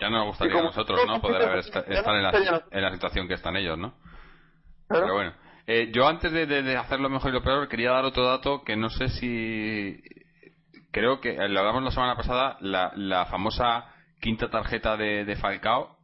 [0.00, 1.20] Ya no nos gustaría a nosotros, ¿no?
[1.20, 3.92] Poder haber estar en la situación que están ellos, ¿no?
[4.88, 5.32] Pero bueno,
[5.66, 8.62] eh, yo antes de, de, hacer lo mejor y lo peor, quería dar otro dato
[8.64, 10.02] que no sé si.
[10.90, 13.86] Creo que lo hablamos la semana pasada, la, la famosa
[14.20, 15.96] quinta tarjeta de, de Falcao.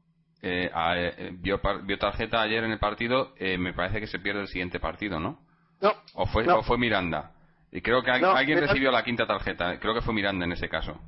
[0.43, 1.61] Eh, eh vio,
[1.99, 5.39] tarjeta ayer en el partido, eh, me parece que se pierde el siguiente partido, ¿no?
[5.81, 5.93] No.
[6.15, 7.33] ¿O fue, O fue Miranda?
[7.71, 10.99] Y creo que alguien recibió la quinta tarjeta, creo que fue Miranda en ese caso.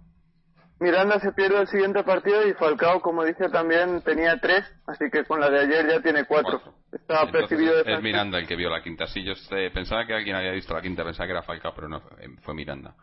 [0.82, 5.24] Miranda se pierde el siguiente partido y Falcao, como dice también, tenía tres, así que
[5.24, 6.60] con la de ayer ya tiene cuatro.
[6.90, 9.06] Está percibido Es Miranda el que vio la quinta.
[9.06, 9.34] Sí, yo
[9.72, 12.02] pensaba que alguien había visto la quinta, pensaba que era Falcao, pero no,
[12.42, 12.96] fue Miranda.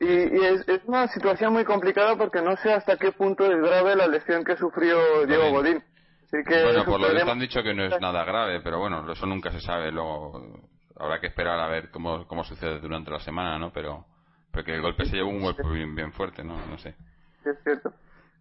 [0.00, 4.08] Y, es, una situación muy complicada porque no sé hasta qué punto es grave la
[4.08, 5.84] lesión que sufrió Diego Godín.
[6.24, 9.10] Así que bueno, por lo visto han dicho que no es nada grave, pero bueno,
[9.12, 9.92] eso nunca se sabe.
[9.92, 10.64] Luego
[10.96, 13.72] habrá que esperar a ver cómo, cómo sucede durante la semana, ¿no?
[13.72, 14.06] Pero
[14.50, 16.56] porque el golpe se llevó un golpe bien, bien fuerte, ¿no?
[16.66, 16.96] No sé
[17.44, 17.92] es cierto.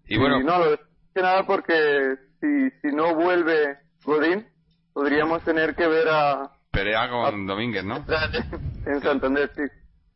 [0.08, 0.42] Y bueno.
[0.42, 0.78] no, lo
[1.14, 4.48] que nada porque si, si no vuelve Godín,
[4.94, 6.52] podríamos tener que ver a.
[6.72, 8.06] Perea con Domínguez, ¿no?
[8.86, 9.64] en Santander, sí.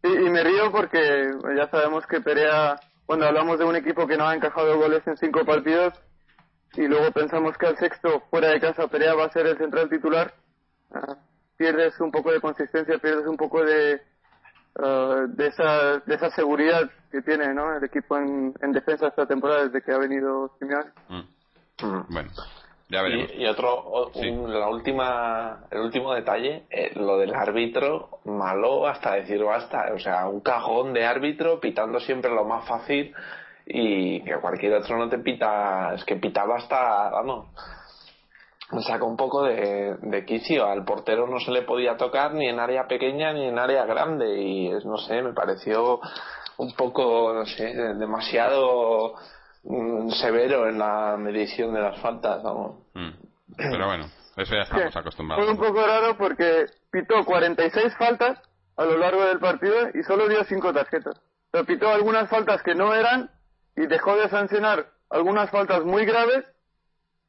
[0.03, 2.75] Y, me río porque ya sabemos que Perea,
[3.05, 5.93] cuando hablamos de un equipo que no ha encajado goles en cinco partidos,
[6.73, 9.89] y luego pensamos que al sexto, fuera de casa, Perea va a ser el central
[9.89, 10.33] titular,
[10.93, 11.17] ah,
[11.55, 14.01] pierdes un poco de consistencia, pierdes un poco de,
[14.79, 17.75] uh, de, esa, de esa seguridad que tiene ¿no?
[17.77, 20.91] el equipo en, en defensa esta temporada desde que ha venido Simeone.
[21.09, 21.85] Mm.
[21.85, 22.05] Mm.
[22.09, 22.29] Bueno.
[22.89, 23.31] Ya veremos.
[23.33, 29.15] Y, y otro, un, la última, el último detalle, eh, lo del árbitro malo hasta
[29.15, 33.13] decir basta, o sea, un cajón de árbitro pitando siempre lo más fácil
[33.65, 37.47] y que cualquier otro no te pita, es que pitaba hasta, vamos,
[38.73, 40.65] me sacó un poco de, de quicio.
[40.65, 44.41] Al portero no se le podía tocar ni en área pequeña ni en área grande
[44.41, 45.99] y es, no sé, me pareció
[46.57, 49.15] un poco, no sé, demasiado
[49.63, 52.83] mm, severo en la medición de las faltas, vamos.
[52.93, 53.11] Mm.
[53.57, 54.05] Pero bueno,
[54.37, 55.45] eso ya estamos acostumbrados.
[55.45, 58.39] Fue un poco raro porque pitó 46 faltas
[58.77, 61.21] a lo largo del partido y solo dio 5 tarjetas.
[61.51, 63.29] Pero pitó algunas faltas que no eran
[63.75, 66.45] y dejó de sancionar algunas faltas muy graves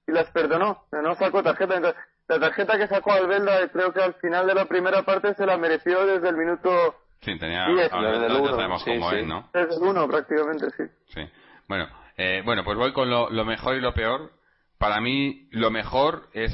[0.06, 0.84] y las perdonó.
[0.92, 1.76] No sacó tarjeta.
[1.76, 5.46] Entonces, la tarjeta que sacó Albelda, creo que al final de la primera parte se
[5.46, 6.94] la mereció desde el minuto.
[7.20, 7.66] Sí, tenía.
[7.66, 7.90] 10.
[7.90, 8.50] Desde el uno.
[8.50, 9.50] sabemos cómo es, ¿no?
[9.52, 10.84] Desde el uno, prácticamente, sí.
[11.08, 11.20] Sí.
[11.68, 14.32] Bueno, eh, bueno, pues voy con lo, lo, mejor y lo peor.
[14.78, 16.52] Para mí, lo mejor es,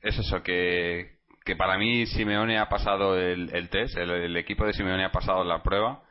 [0.00, 4.64] es eso, que, que para mí Simeone ha pasado el, el test, el, el, equipo
[4.64, 6.02] de Simeone ha pasado la prueba.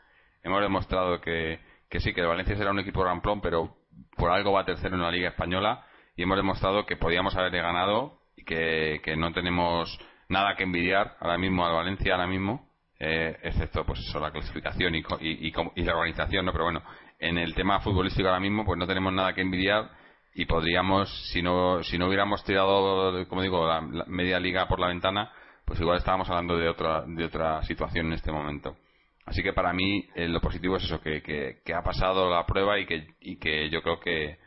[0.44, 1.60] Hemos demostrado que,
[1.90, 3.76] que sí, que el Valencia será un equipo ramplón, pero
[4.16, 5.86] por algo va tercero en la Liga Española
[6.20, 9.98] y hemos demostrado que podíamos haberle ganado y que, que no tenemos
[10.28, 12.68] nada que envidiar ahora mismo al Valencia ahora mismo
[13.00, 16.84] eh, excepto pues eso la clasificación y, y, y, la organización no pero bueno
[17.20, 19.92] en el tema futbolístico ahora mismo pues no tenemos nada que envidiar
[20.34, 24.82] y podríamos si no si no hubiéramos tirado como digo la, la media liga por
[24.82, 25.32] la ventana
[25.64, 28.76] pues igual estábamos hablando de otra de otra situación en este momento.
[29.26, 32.44] Así que para mí eh, lo positivo es eso que, que, que, ha pasado la
[32.48, 34.40] prueba y que y que yo creo que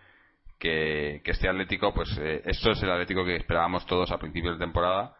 [0.62, 4.64] que, este Atlético, pues eh, esto es el Atlético que esperábamos todos a principios de
[4.64, 5.16] temporada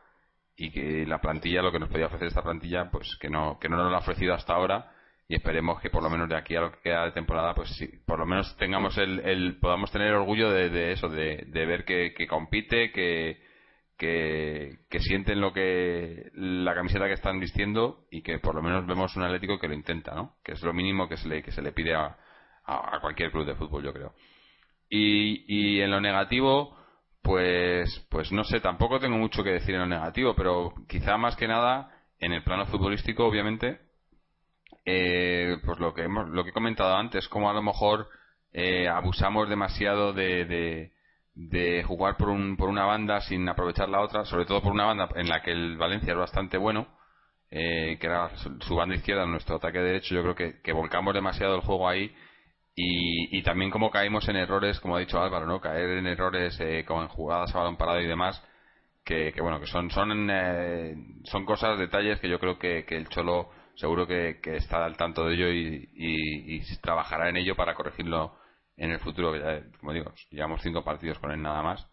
[0.57, 3.69] y que la plantilla, lo que nos podía ofrecer esta plantilla, pues que no, que
[3.69, 4.93] no nos lo ha ofrecido hasta ahora
[5.27, 7.71] y esperemos que por lo menos de aquí a lo que queda de temporada, pues
[7.77, 11.85] sí, por lo menos tengamos el, el podamos tener orgullo de, eso, de, de, ver
[11.85, 13.43] que, que compite, que,
[13.99, 18.87] que, que, sienten lo que la camiseta que están vistiendo y que por lo menos
[18.87, 20.37] vemos un Atlético que lo intenta, ¿no?
[20.45, 22.17] Que es lo mínimo que se le, que se le pide a,
[22.65, 24.13] a cualquier club de fútbol, yo creo.
[24.95, 26.77] Y, y en lo negativo,
[27.23, 31.35] pues, pues no sé, tampoco tengo mucho que decir en lo negativo, pero quizá más
[31.35, 33.81] que nada en el plano futbolístico, obviamente,
[34.85, 38.07] eh, pues lo que hemos, lo que he comentado antes, como a lo mejor
[38.53, 40.91] eh, abusamos demasiado de,
[41.35, 44.85] de, jugar por, un, por una banda sin aprovechar la otra, sobre todo por una
[44.85, 46.87] banda en la que el Valencia es bastante bueno,
[47.51, 51.55] eh, que era su banda izquierda, nuestro ataque derecho, yo creo que, que volcamos demasiado
[51.55, 52.15] el juego ahí
[52.75, 55.61] y, y, también como caímos en errores, como ha dicho Álvaro, ¿no?
[55.61, 58.43] Caer en errores eh, como en jugadas a balón parado y demás,
[59.05, 62.97] que, que bueno, que son son eh, son cosas, detalles que yo creo que, que
[62.97, 67.37] el Cholo seguro que, que, está al tanto de ello y, y, y, trabajará en
[67.37, 68.35] ello para corregirlo
[68.77, 69.33] en el futuro.
[69.81, 71.87] Como digo, llevamos cinco partidos con él nada más,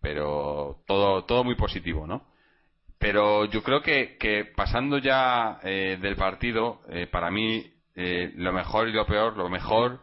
[0.00, 2.26] pero todo todo muy positivo, ¿no?
[3.02, 8.52] Pero yo creo que, que pasando ya eh, del partido, eh, para mí eh, lo
[8.52, 10.00] mejor y lo peor, lo mejor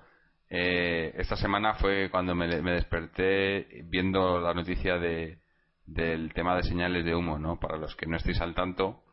[0.49, 5.39] eh, esta semana fue cuando me, me, desperté viendo la noticia de,
[5.85, 7.59] del tema de señales de humo, ¿no?
[7.59, 9.03] Para los que no estéis al tanto,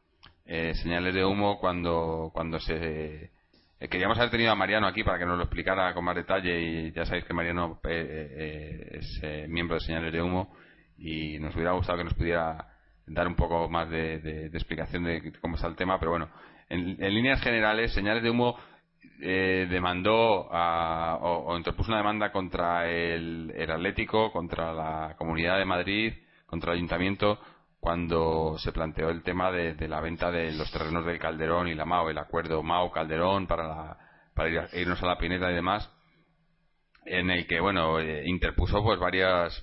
[0.46, 3.32] eh, señales de humo cuando, cuando se...
[3.78, 6.58] Eh, queríamos haber tenido a Mariano aquí para que nos lo explicara con más detalle
[6.58, 10.56] y ya sabéis que Mariano eh, eh, es miembro de señales de humo
[10.96, 12.68] y nos hubiera gustado que nos pudiera
[13.06, 16.30] dar un poco más de, de, de explicación de cómo está el tema, pero bueno,
[16.70, 18.58] en, en líneas generales, señales de humo
[19.20, 26.12] eh, demandó a, o, interpuso una demanda contra el, Atlético, contra la Comunidad de Madrid,
[26.46, 27.38] contra el Ayuntamiento,
[27.80, 31.84] cuando se planteó el tema de, la venta de los terrenos del Calderón y la
[31.84, 33.98] MAO, el acuerdo MAO-Calderón para, la,
[34.34, 35.90] para irnos a la Pineta y demás,
[37.04, 39.62] en el que, bueno, eh, interpuso pues varias,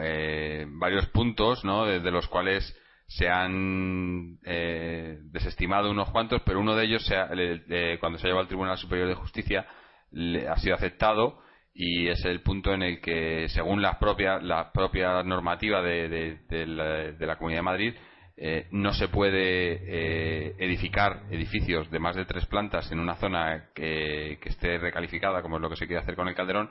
[0.00, 1.86] eh, varios puntos, ¿no?
[1.86, 2.76] De, de los cuales
[3.06, 8.26] se han eh, desestimado unos cuantos, pero uno de ellos, se ha, eh, cuando se
[8.26, 9.66] ha llevado al Tribunal Superior de Justicia,
[10.10, 11.38] le, ha sido aceptado
[11.74, 16.66] y es el punto en el que, según la propia, la propia normativa de, de,
[16.66, 17.94] la, de la, Comunidad de Madrid,
[18.36, 23.70] eh, no se puede eh, edificar edificios de más de tres plantas en una zona
[23.74, 26.70] que, que, esté recalificada, como es lo que se quiere hacer con el Calderón,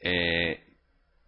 [0.00, 0.64] eh,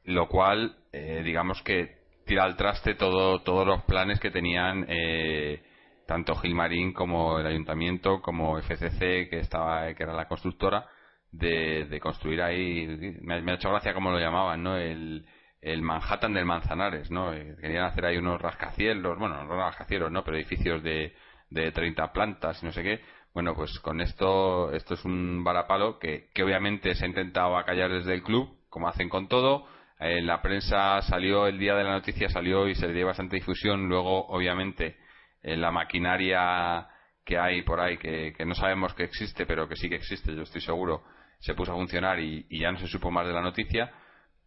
[0.04, 1.99] lo cual, digamos que
[2.30, 5.64] tira al traste todo, todos los planes que tenían eh,
[6.06, 10.86] tanto Gilmarín como el ayuntamiento, como FCC, que estaba que era la constructora,
[11.32, 12.86] de, de construir ahí.
[13.20, 14.76] Me, me, ha hecho gracia como lo llamaban, ¿no?
[14.76, 15.26] El,
[15.60, 17.34] el Manhattan del Manzanares, ¿no?
[17.34, 20.22] Eh, querían hacer ahí unos rascacielos, bueno, no rascacielos, ¿no?
[20.22, 21.12] Pero edificios de,
[21.48, 23.00] de 30 plantas y no sé qué.
[23.34, 27.90] Bueno, pues con esto, esto es un varapalo que, que obviamente se ha intentado acallar
[27.90, 29.66] desde el club, como hacen con todo.
[30.00, 33.36] En la prensa salió, el día de la noticia salió y se le dio bastante
[33.36, 33.88] difusión.
[33.88, 34.96] Luego, obviamente,
[35.42, 36.88] en la maquinaria
[37.24, 40.42] que hay por ahí, que, no sabemos que existe, pero que sí que existe, yo
[40.42, 41.04] estoy seguro,
[41.38, 43.92] se puso a funcionar y, y ya no se supo más de la noticia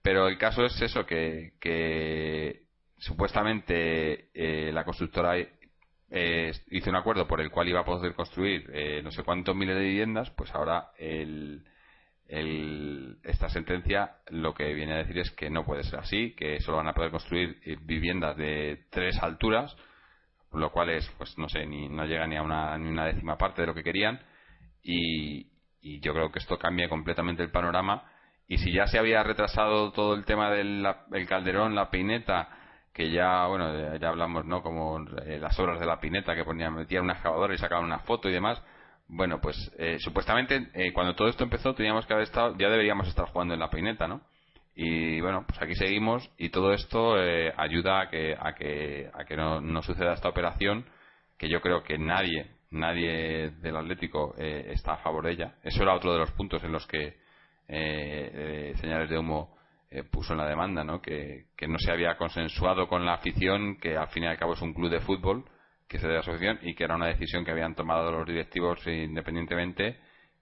[0.03, 2.63] pero el caso es eso, que, que
[2.97, 5.37] supuestamente eh, la constructora
[6.09, 9.55] eh, hizo un acuerdo por el cual iba a poder construir eh, no sé cuántos
[9.55, 11.63] miles de viviendas, pues ahora el,
[12.27, 16.59] el, esta sentencia lo que viene a decir es que no puede ser así, que
[16.61, 19.75] solo van a poder construir viviendas de tres alturas,
[20.51, 23.37] lo cual es, pues no sé, ni no llega ni a una, ni una décima
[23.37, 24.19] parte de lo que querían
[24.81, 25.47] y,
[25.81, 28.09] y yo creo que esto cambia completamente el panorama
[28.47, 30.85] y si ya se había retrasado todo el tema del
[31.27, 32.49] calderón, la pineta,
[32.93, 34.61] que ya, bueno, ya hablamos, ¿no?
[34.61, 37.99] Como eh, las obras de la pineta que ponían, metían una excavadora y sacaban una
[37.99, 38.61] foto y demás.
[39.07, 43.07] Bueno, pues eh, supuestamente eh, cuando todo esto empezó teníamos que haber estado, ya deberíamos
[43.07, 44.21] estar jugando en la pineta, ¿no?
[44.75, 47.13] Y bueno, pues aquí seguimos y todo esto
[47.57, 50.85] ayuda a que, a que, a que no, no, suceda esta operación,
[51.37, 55.55] que yo creo que nadie, nadie del Atlético está a favor de ella.
[55.61, 57.17] Eso era otro de los puntos en los que
[57.67, 59.55] eh, señales de humo
[59.89, 61.01] eh, puso en la demanda, ¿no?
[61.01, 64.61] Que, no se había consensuado con la afición, que al fin y al cabo es
[64.61, 65.45] un club de fútbol,
[65.87, 69.97] que se de asociación y que era una decisión que habían tomado los directivos independientemente.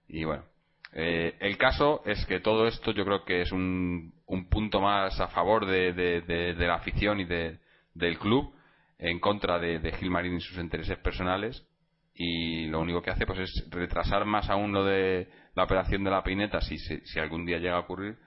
[0.08, 0.44] Y bueno,
[0.92, 5.18] eh, el caso es que todo esto yo creo que es un, un punto más
[5.20, 7.58] a favor de, de, la afición y de,
[7.94, 8.54] del club
[8.98, 11.66] en contra de, de Gilmarín y sus intereses personales
[12.14, 16.10] y lo único que hace pues es retrasar más aún lo de la operación de
[16.10, 18.18] la pineta si, si, algún día llega a ocurrir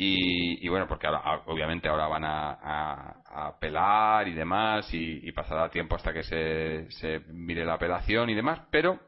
[0.00, 5.96] y, bueno porque ahora, obviamente ahora van a, a, apelar y demás y, pasará tiempo
[5.96, 9.00] hasta que se, se mire la apelación y demás pero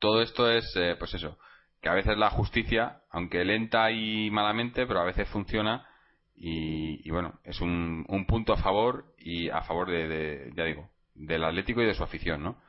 [0.00, 1.38] todo esto es eh, pues eso
[1.80, 5.86] que a veces la justicia aunque lenta y malamente pero a veces funciona
[6.34, 10.90] y, bueno es un, un, punto a favor y a favor de, de ya digo
[11.14, 12.60] del Atlético y de su afición no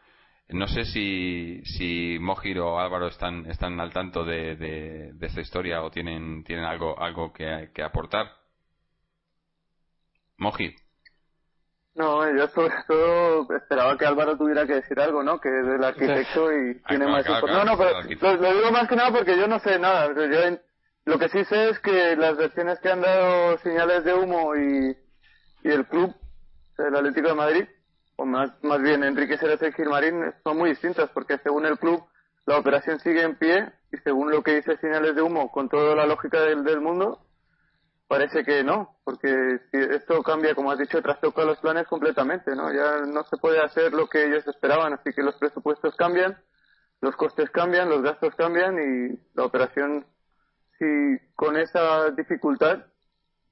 [0.49, 5.81] no sé si, si Mojir o Álvaro están, están al tanto de, de, esta historia
[5.81, 8.27] o tienen, tienen algo, algo que, que aportar.
[10.37, 10.75] Mojir.
[11.95, 15.39] No, yo sobre todo esperaba que Álvaro tuviera que decir algo, ¿no?
[15.39, 17.65] Que es el arquitecto y tiene más información.
[17.65, 20.13] no, no, pero lo, digo más que nada porque yo no sé nada.
[20.13, 20.57] Yo,
[21.05, 24.97] lo que sí sé es que las versiones que han dado señales de humo y,
[25.63, 26.13] y el club,
[26.77, 27.65] el Atlético de Madrid,
[28.17, 32.03] o más, más bien Enrique Ceres y Gilmarín son muy distintas porque según el club
[32.45, 35.95] la operación sigue en pie y según lo que dice señales de humo con toda
[35.95, 37.25] la lógica del, del mundo
[38.07, 42.71] parece que no porque si esto cambia como has dicho trastoca los planes completamente no
[42.71, 46.37] ya no se puede hacer lo que ellos esperaban así que los presupuestos cambian
[47.01, 50.05] los costes cambian los gastos cambian y la operación
[50.77, 50.85] si
[51.35, 52.85] con esa dificultad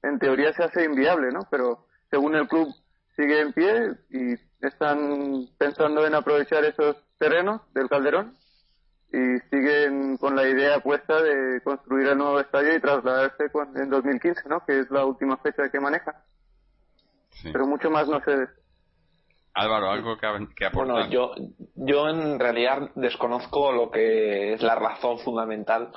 [0.02, 2.68] en teoría se hace inviable no pero según el club
[3.16, 4.36] sigue en pie y
[4.68, 8.36] están pensando en aprovechar esos terrenos del Calderón
[9.12, 13.44] y siguen con la idea puesta de construir el nuevo estadio y trasladarse
[13.76, 14.64] en 2015, ¿no?
[14.66, 16.24] Que es la última fecha que maneja.
[17.42, 18.48] Pero mucho más no sé.
[19.54, 20.94] Álvaro, algo que, que aportar.
[20.94, 21.32] Bueno, yo,
[21.76, 25.92] yo en realidad desconozco lo que es la razón fundamental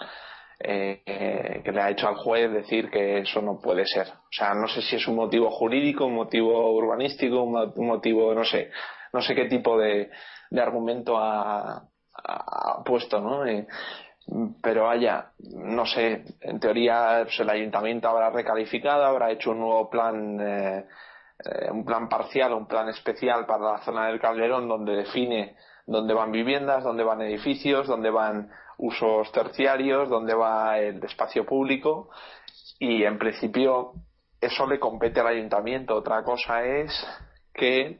[0.60, 4.08] eh, que le ha hecho al juez decir que eso no puede ser.
[4.08, 8.44] O sea, no sé si es un motivo jurídico, un motivo urbanístico, un motivo, no
[8.44, 8.72] sé,
[9.14, 10.10] no sé qué tipo de,
[10.50, 11.84] de argumento ha,
[12.86, 13.46] puesto, ¿no?
[13.46, 13.68] Eh,
[14.62, 19.90] pero vaya, no sé, en teoría pues, el ayuntamiento habrá recalificado, habrá hecho un nuevo
[19.90, 20.86] plan, eh,
[21.46, 25.56] eh, un plan parcial, un plan especial para la zona del Calderón donde define
[25.86, 32.10] dónde van viviendas, dónde van edificios, dónde van usos terciarios, dónde va el espacio público
[32.80, 33.94] y en principio
[34.40, 35.96] eso le compete al ayuntamiento.
[35.96, 36.92] Otra cosa es
[37.54, 38.00] que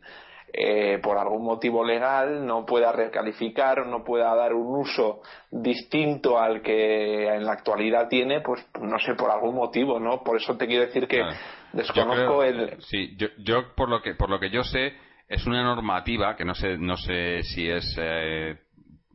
[0.54, 5.22] eh, por algún motivo legal no pueda recalificar o no pueda dar un uso
[5.52, 10.24] distinto al que en la actualidad tiene, pues no sé, por algún motivo, ¿no?
[10.24, 11.22] Por eso te quiero decir que
[11.74, 12.82] desconozco el...
[12.82, 14.94] Sí, yo, yo, por, lo que, por lo que yo sé
[15.28, 18.58] es una normativa que no sé, no sé si es eh,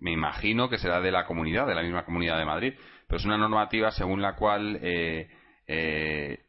[0.03, 2.74] me imagino que será de la comunidad, de la misma comunidad de Madrid,
[3.07, 5.28] pero es una normativa según la cual eh,
[5.66, 6.40] eh,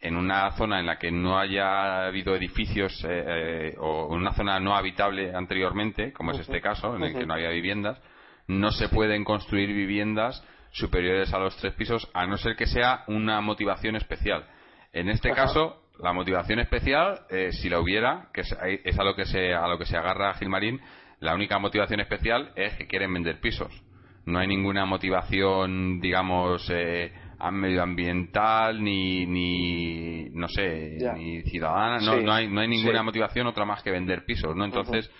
[0.00, 4.58] en una zona en la que no haya habido edificios eh, o en una zona
[4.58, 8.00] no habitable anteriormente, como es este caso, en el que no había viviendas,
[8.48, 13.04] no se pueden construir viviendas superiores a los tres pisos, a no ser que sea
[13.06, 14.46] una motivación especial.
[14.92, 19.26] En este caso, la motivación especial, eh, si la hubiera, que es, a lo que
[19.26, 20.80] se a lo que se agarra Gilmarín,
[21.20, 23.72] la única motivación especial es que quieren vender pisos.
[24.24, 27.12] No hay ninguna motivación, digamos, eh,
[27.52, 31.98] medioambiental ni, ni no sé, ni ciudadana.
[32.00, 34.64] No, no, hay, no hay ninguna motivación otra más que vender pisos, ¿no?
[34.64, 35.10] Entonces,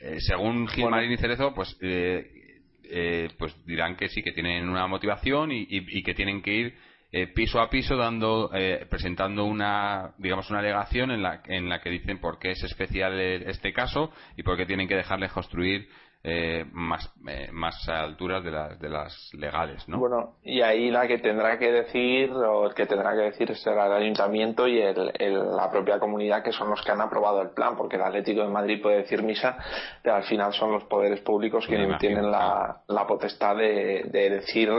[0.00, 2.42] eh, según Gilmarín y Cerezo, pues eh,
[2.84, 6.74] eh, pues dirán que sí, que tienen una motivación y, que tienen que ir
[7.12, 11.80] eh, piso a piso dando eh, presentando una digamos una alegación en la en la
[11.80, 15.88] que dicen por qué es especial este caso y por qué tienen que dejarles construir
[16.24, 19.98] eh, más, eh, más alturas de las, de las legales, ¿no?
[19.98, 23.86] Bueno, y ahí la que tendrá que decir, o el que tendrá que decir será
[23.86, 25.10] el ayuntamiento y el,
[25.56, 28.50] la propia comunidad, que son los que han aprobado el plan, porque el Atlético de
[28.50, 29.58] Madrid puede decir misa,
[30.00, 34.70] pero al final son los poderes públicos quienes tienen la, la, potestad de, de decir
[34.70, 34.78] o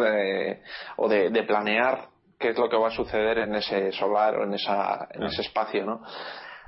[1.10, 4.54] de, de planear qué es lo que va a suceder en ese solar o en,
[4.54, 6.02] esa, en ese espacio, ¿no?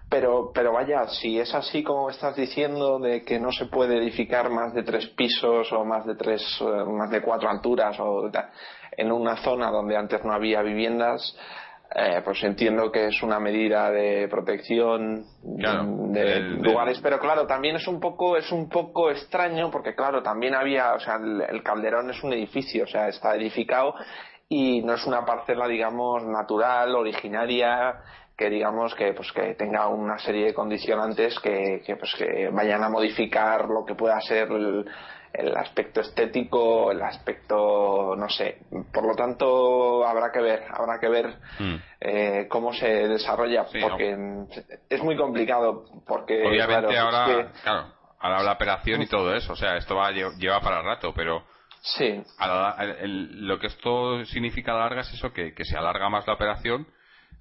[0.09, 4.51] Pero, pero vaya, si es así como estás diciendo de que no se puede edificar
[4.51, 8.29] más de tres pisos o más de tres, eh, más de cuatro alturas o
[8.91, 11.35] en una zona donde antes no había viviendas,
[11.95, 17.87] eh, pues entiendo que es una medida de protección de lugares, pero claro, también es
[17.87, 22.23] un poco es un poco extraño porque claro, también había, o sea, el Calderón es
[22.23, 23.95] un edificio, o sea, está edificado
[24.49, 28.01] y no es una parcela, digamos, natural, originaria
[28.37, 32.83] que digamos que pues que tenga una serie de condicionantes que, que pues que vayan
[32.83, 34.85] a modificar lo que pueda ser el,
[35.57, 38.59] aspecto estético el aspecto no sé.
[38.93, 41.27] Por lo tanto habrá que ver habrá que ver
[41.59, 41.75] mm.
[42.01, 44.17] eh, cómo se desarrolla porque
[44.89, 49.77] es muy complicado porque obviamente ahora claro ahora la operación y todo eso o sea
[49.77, 51.43] esto va lleva para rato pero
[51.85, 56.33] sí lo que esto significa a larga es eso que, que se alarga más la
[56.33, 56.87] operación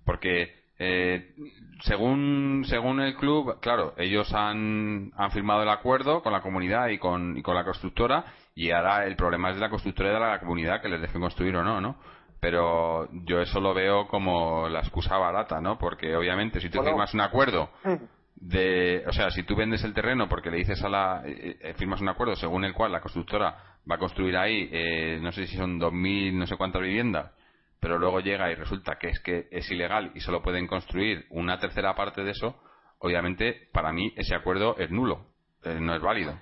[0.05, 1.34] porque eh,
[1.82, 6.99] según, según el club, claro, ellos han, han firmado el acuerdo con la comunidad y
[6.99, 8.24] con, y con la constructora
[8.55, 11.20] y ahora el problema es de la constructora y de la comunidad que les dejen
[11.20, 11.97] construir o no, ¿no?
[12.40, 15.78] Pero yo eso lo veo como la excusa barata, ¿no?
[15.78, 17.70] Porque obviamente si tú firmas un acuerdo
[18.37, 21.74] de, o sea, si tú vendes el terreno porque le dices a la, eh, eh,
[21.74, 23.57] firmas un acuerdo según el cual la constructora
[23.91, 27.32] va a construir ahí, eh, no sé si son 2.000, no sé cuántas viviendas,
[27.80, 31.59] pero luego llega y resulta que es que es ilegal y solo pueden construir una
[31.59, 32.59] tercera parte de eso,
[32.99, 35.26] obviamente para mí ese acuerdo es nulo,
[35.64, 36.35] eh, no es válido.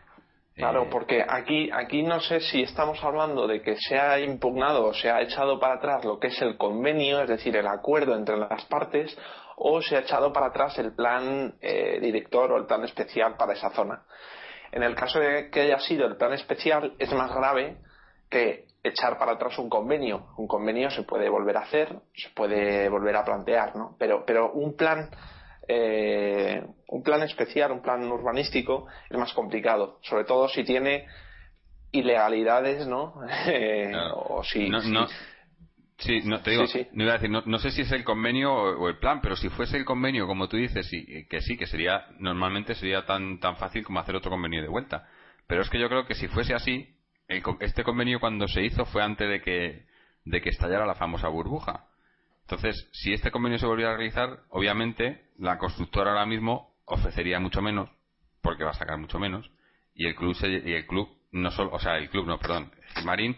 [0.55, 4.87] Claro, eh, porque aquí, aquí no sé si estamos hablando de que se ha impugnado
[4.87, 8.15] o se ha echado para atrás lo que es el convenio, es decir, el acuerdo
[8.15, 9.17] entre las partes,
[9.65, 13.53] o se ha echado para atrás el plan eh, director o el plan especial para
[13.53, 14.03] esa zona.
[14.73, 17.77] En el caso de que haya sido el plan especial, es más grave
[18.29, 20.35] que echar para atrás un convenio.
[20.37, 23.95] Un convenio se puede volver a hacer, se puede volver a plantear, ¿no?
[24.01, 25.11] Pero, pero un plan,
[25.69, 31.07] eh, un plan especial, un plan urbanístico es más complicado, sobre todo si tiene
[31.93, 33.15] ilegalidades, ¿no?
[33.47, 34.81] Eh, o si, no,
[36.03, 38.89] Sí, no, te digo, No, iba a decir, no, sé si es el convenio o,
[38.89, 42.07] el plan, pero si fuese el convenio, como tú dices, y, que sí, que sería,
[42.19, 45.09] normalmente sería tan, tan fácil como hacer otro convenio de vuelta.
[45.47, 46.89] Pero es que yo creo que si fuese así,
[47.61, 49.87] este convenio cuando se hizo fue antes de que,
[50.25, 51.87] de que estallara la famosa burbuja.
[52.43, 57.63] Entonces, si este convenio se volviera a realizar, obviamente la constructora ahora mismo ofrecería mucho
[57.63, 57.89] menos,
[58.43, 59.51] porque va a sacar mucho menos,
[59.95, 63.05] y el club, y el club no solo, o sea, el club no, perdón, el
[63.05, 63.37] Marín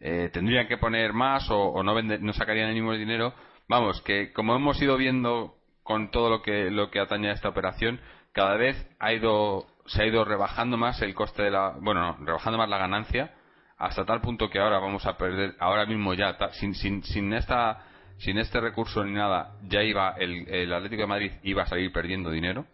[0.00, 3.34] eh, tendrían que poner más o, no, vender, no sacarían el mismo dinero.
[3.68, 7.48] Vamos, que como hemos ido viendo con todo lo que, lo que atañe a esta
[7.48, 8.00] operación,
[8.32, 12.58] cada vez ha ido se ha ido rebajando más el coste de la bueno rebajando
[12.58, 13.34] más la ganancia
[13.76, 17.84] hasta tal punto que ahora vamos a perder ahora mismo ya sin, sin, sin esta
[18.18, 21.90] sin este recurso ni nada ya iba el, el Atlético de Madrid iba a salir
[21.92, 22.66] perdiendo dinero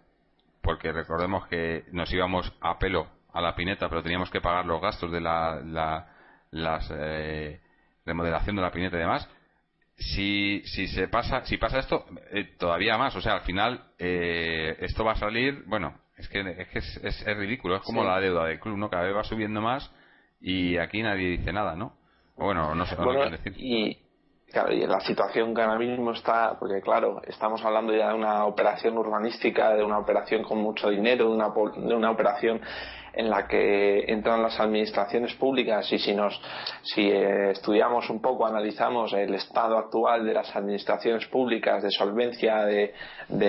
[0.61, 4.83] porque recordemos que nos íbamos a pelo a la pineta pero teníamos que pagar los
[4.83, 6.16] gastos de la, la
[6.51, 7.61] las eh,
[8.05, 9.29] remodelación de la pineta y demás
[9.97, 14.77] si, si se pasa si pasa esto eh, todavía más o sea al final eh,
[14.81, 18.47] esto va a salir bueno es que es, que es, ridículo, es como la deuda
[18.47, 18.89] del club, ¿no?
[18.89, 19.91] Cada vez va subiendo más
[20.41, 21.93] y aquí nadie dice nada, ¿no?
[22.37, 23.53] Bueno, no sé bueno, decir.
[23.57, 23.99] Y,
[24.51, 28.45] claro, y la situación que ahora mismo está, porque claro, estamos hablando ya de una
[28.47, 32.61] operación urbanística, de una operación con mucho dinero, de una, de una operación
[33.17, 36.41] en la que entran las administraciones públicas y si nos
[36.83, 42.65] si eh, estudiamos un poco analizamos el estado actual de las administraciones públicas de solvencia
[42.65, 42.93] de,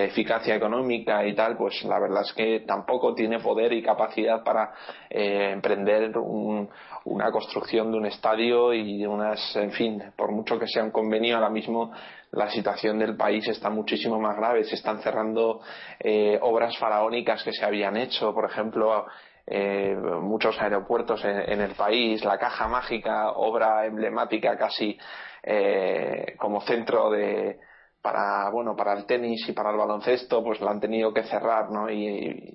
[0.07, 4.73] eficacia económica y tal pues la verdad es que tampoco tiene poder y capacidad para
[5.09, 10.67] eh, emprender una construcción de un estadio y de unas en fin por mucho que
[10.67, 11.91] sea un convenio ahora mismo
[12.31, 14.63] la situación del país está muchísimo más grave.
[14.65, 15.61] Se están cerrando
[15.99, 19.05] eh, obras faraónicas que se habían hecho, por ejemplo,
[19.49, 24.97] eh, muchos aeropuertos en, el país, la Caja Mágica, obra emblemática casi
[25.41, 27.57] eh, como centro de
[28.01, 31.71] para bueno para el tenis y para el baloncesto, pues la han tenido que cerrar,
[31.71, 31.89] ¿no?
[31.89, 32.53] Y,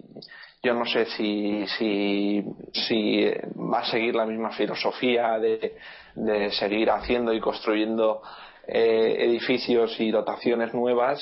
[0.65, 5.77] yo no sé si, si, si va a seguir la misma filosofía de,
[6.15, 8.23] de seguir haciendo y construyendo
[8.67, 11.21] eh, edificios y dotaciones nuevas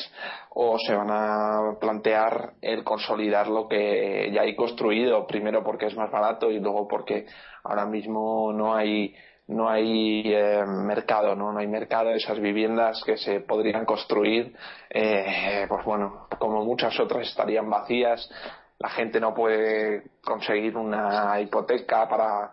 [0.50, 5.96] o se van a plantear el consolidar lo que ya hay construido, primero porque es
[5.96, 7.26] más barato y luego porque
[7.64, 9.14] ahora mismo no hay
[9.50, 11.52] no hay eh, mercado, ¿no?
[11.52, 14.54] no hay mercado de esas viviendas que se podrían construir,
[14.88, 18.30] eh, pues bueno, como muchas otras estarían vacías,
[18.78, 22.52] la gente no puede conseguir una hipoteca para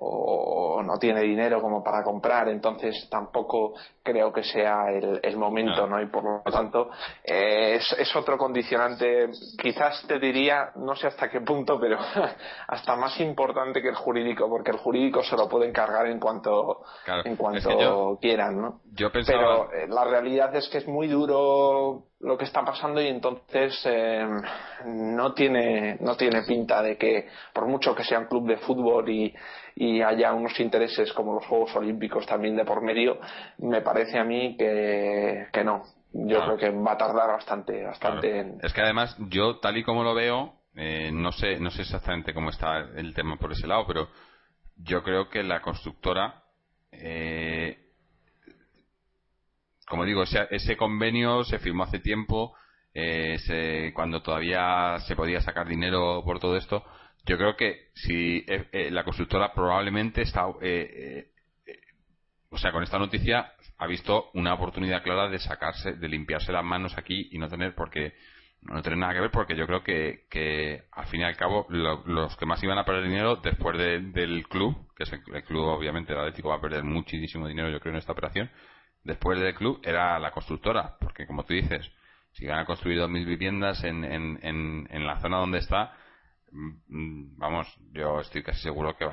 [0.00, 6.00] o no tiene dinero como para comprar, entonces tampoco creo que sea el, momento, ¿no?
[6.00, 6.90] Y por lo tanto
[7.24, 9.28] eh, es, otro condicionante,
[9.60, 11.98] quizás te diría, no sé hasta qué punto, pero
[12.68, 16.82] hasta más importante que el jurídico, porque el jurídico se lo pueden cargar en cuanto
[17.24, 18.80] en cuanto quieran, ¿no?
[19.26, 23.80] Pero eh, la realidad es que es muy duro lo que está pasando y entonces
[23.84, 24.26] eh,
[24.86, 29.08] no tiene no tiene pinta de que por mucho que sea un club de fútbol
[29.08, 29.32] y,
[29.80, 33.18] y haya unos intereses como los Juegos Olímpicos también de por medio
[33.58, 38.54] me parece a mí que, que no yo creo que va a tardar bastante bastante
[38.62, 42.34] es que además yo tal y como lo veo eh, no sé no sé exactamente
[42.34, 44.08] cómo está el tema por ese lado pero
[44.76, 46.42] yo creo que la constructora
[46.90, 47.88] eh,
[49.88, 52.54] como digo, ese, convenio se firmó hace tiempo,
[52.92, 56.84] eh, cuando todavía se podía sacar dinero por todo esto.
[57.28, 60.58] Yo creo que si eh, eh, la constructora probablemente está, o
[62.58, 66.96] sea, con esta noticia ha visto una oportunidad clara de sacarse, de limpiarse las manos
[66.98, 68.14] aquí y no tener porque
[68.62, 71.66] no tener nada que ver porque yo creo que, que al fin y al cabo
[71.68, 76.12] los que más iban a perder dinero después del club, que es el, club obviamente
[76.12, 78.50] el Atlético va a perder muchísimo dinero yo creo en esta operación,
[79.04, 81.90] después del club era la constructora, porque como tú dices,
[82.32, 84.38] si van a construir 2.000 viviendas en, en,
[84.90, 85.96] en, la zona donde está,
[86.50, 89.06] vamos, yo estoy casi seguro que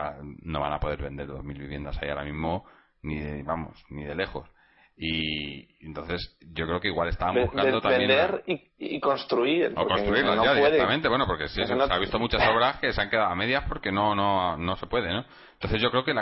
[0.44, 2.66] no van a poder vender 2.000 viviendas ahí ahora mismo,
[3.02, 4.50] ni de, vamos, ni de lejos.
[4.98, 8.08] Y entonces yo creo que igual estaban buscando también.
[8.08, 8.44] Vender
[8.78, 9.74] y, construir.
[9.76, 13.10] O construirlas ya directamente, bueno, porque sí, se, ha visto muchas obras que se han
[13.10, 15.26] quedado a medias porque no, no, no se puede, ¿no?
[15.54, 16.22] Entonces yo creo que la,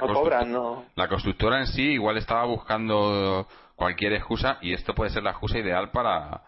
[0.96, 5.60] la constructora en sí igual estaba buscando cualquier excusa y esto puede ser la excusa
[5.60, 6.42] ideal para,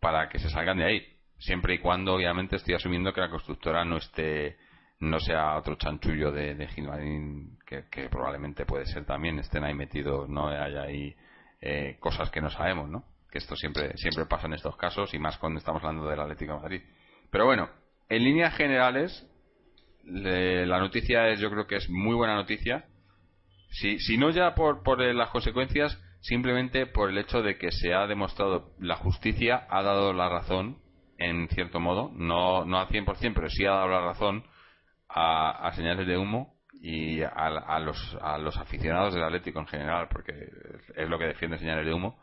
[0.00, 1.15] para que se salgan de ahí.
[1.38, 4.56] Siempre y cuando, obviamente, estoy asumiendo que la constructora no esté
[4.98, 10.28] no sea otro chanchullo de, de Gilmarín, que, probablemente puede ser también, estén ahí metidos,
[10.28, 11.14] no haya ahí
[11.60, 13.04] eh, cosas que no sabemos, ¿no?
[13.30, 16.54] Que esto siempre, siempre pasa en estos casos y más cuando estamos hablando del Atlético
[16.54, 16.82] de Madrid.
[17.30, 17.68] Pero bueno,
[18.08, 19.26] en líneas generales,
[20.04, 22.86] la noticia es, yo creo que es muy buena noticia.
[23.70, 27.92] Si, si no ya por, por las consecuencias, simplemente por el hecho de que se
[27.92, 30.78] ha demostrado la justicia ha dado la razón
[31.18, 34.44] en cierto modo no no al 100% pero sí ha dado la razón
[35.08, 40.32] a, señales de humo y a, los a los aficionados del Atlético en general porque
[40.94, 42.20] es lo que defiende señales de humo.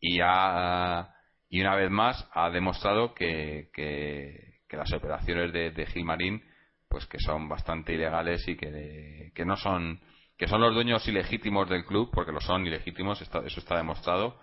[0.00, 1.14] Y ha,
[1.48, 6.42] y una vez más ha demostrado que, que, las operaciones de, Gilmarín
[6.88, 10.00] pues que son bastante ilegales y que, que no son
[10.38, 14.40] que son los dueños ilegítimos del club, porque lo son ilegítimos, eso está demostrado,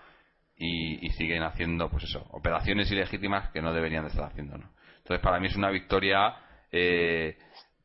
[0.57, 4.69] y, siguen haciendo, pues eso, operaciones ilegítimas que no deberían de estar haciendo, ¿no?
[4.97, 6.35] Entonces, para mí es una victoria
[6.71, 7.38] eh,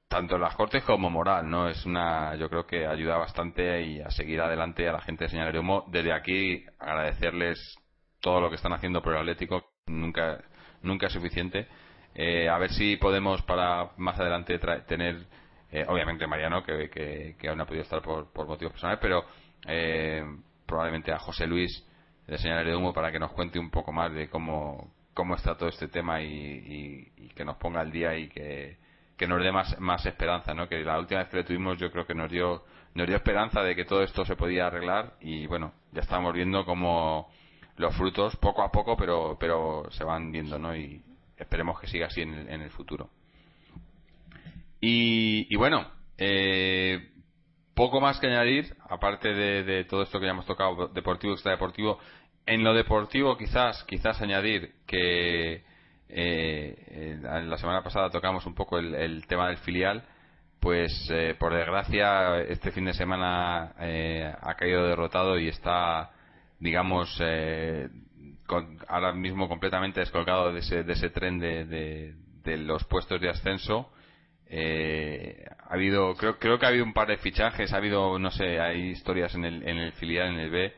[0.08, 1.68] tanto en las Cortes como moral, ¿no?
[1.68, 5.30] Es una, yo creo que ayuda bastante y a seguir adelante a la gente de
[5.30, 5.84] Señal Humo.
[5.88, 7.58] Desde aquí, agradecerles
[8.20, 10.42] todo lo que están haciendo por el Atlético, nunca,
[10.82, 11.68] nunca es suficiente.
[12.14, 15.26] Eh, a ver si podemos para más adelante tener
[15.72, 19.24] eh, obviamente Mariano, que, que, aún no ha podido estar por, motivos personales, pero
[19.66, 20.22] eh,
[20.66, 21.88] probablemente a José Luis
[22.32, 25.56] de Señales de Humo para que nos cuente un poco más de cómo, cómo está
[25.56, 28.78] todo este tema y, que nos ponga al día y que,
[29.28, 30.68] nos dé más, más esperanza, ¿no?
[30.68, 32.64] Que la última vez que le tuvimos yo creo que nos dio,
[32.94, 36.64] nos dio esperanza de que todo esto se podía arreglar y bueno, ya estamos viendo
[36.64, 37.30] como
[37.76, 40.74] los frutos poco a poco pero, pero se van viendo, ¿no?
[40.74, 41.02] Y
[41.36, 43.10] esperemos que siga así en el futuro.
[44.84, 45.86] Y, bueno,
[46.18, 47.12] eh,
[47.74, 52.00] poco más que añadir, aparte de, todo esto que ya hemos tocado, deportivo, extradeportivo.
[52.46, 55.62] En lo deportivo, quizás, quizás añadir que
[56.08, 60.04] eh, la semana pasada tocamos un poco el, tema del filial.
[60.60, 66.10] Pues eh, por desgracia, este fin de semana eh, ha caído derrotado y está,
[66.60, 67.20] digamos,
[68.88, 72.14] ahora mismo completamente descolgado de ese, de ese tren de,
[72.44, 73.90] de los puestos de ascenso
[74.54, 78.30] eh, ha habido, creo, creo que ha habido un par de fichajes, ha habido, no
[78.30, 80.74] sé, hay historias en el, en el filial, en el B,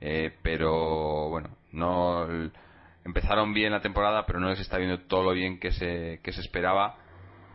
[0.00, 2.26] eh, pero bueno, no
[3.04, 6.32] empezaron bien la temporada, pero no les está viendo todo lo bien que se, que
[6.32, 6.96] se esperaba.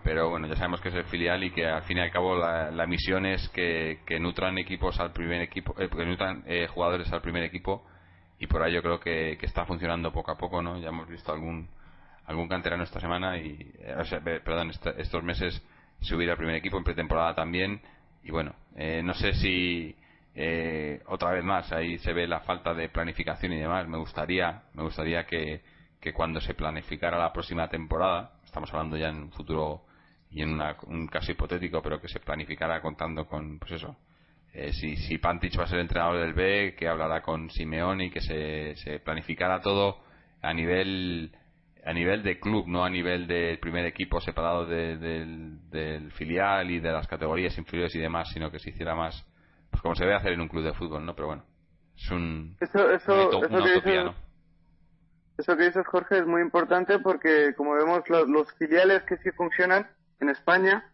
[0.04, 2.36] Pero bueno, ya sabemos que es el filial y que al fin y al cabo
[2.36, 7.12] la, misión es que, que, nutran equipos al primer equipo, eh, que nutran eh, jugadores
[7.14, 7.86] al primer equipo
[8.38, 10.78] y por ahí yo creo que, que está funcionando poco a poco, ¿no?
[10.78, 11.70] Ya hemos visto algún
[12.26, 15.62] algún canterano esta semana y eh, perdón estos meses
[16.02, 17.82] subir al primer equipo en pretemporada también
[18.24, 19.96] y bueno eh, no sé si
[20.36, 23.88] eh, otra vez más ahí se ve la falta de planificación y demás.
[23.88, 25.62] Me gustaría me gustaría que,
[26.00, 29.86] que cuando se planificara la próxima temporada estamos hablando ya en un futuro
[30.30, 33.96] y en un caso hipotético pero que se planificara contando con pues eso
[34.72, 38.22] si, si Pantich va a ser entrenador del B que hablará con Simeone y que
[38.22, 40.00] se, se planificara todo
[40.42, 41.32] a nivel
[41.86, 46.92] a nivel de club, no a nivel del primer equipo separado del, filial y de
[46.92, 49.26] las categorías inferiores y demás, sino que se hiciera más,
[49.84, 51.14] como se debe hacer en un club de fútbol, ¿no?
[51.14, 51.44] Pero bueno,
[51.96, 54.12] es un, eso, eso, eso que dices,
[55.38, 59.92] Eso que dices, Jorge, es muy importante porque, como vemos, los, filiales que sí funcionan
[60.22, 60.90] en España,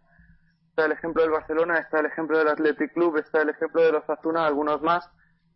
[0.70, 3.92] está el ejemplo del Barcelona, está el ejemplo del Athletic Club, está el ejemplo de
[3.92, 5.08] los Azuna, algunos más,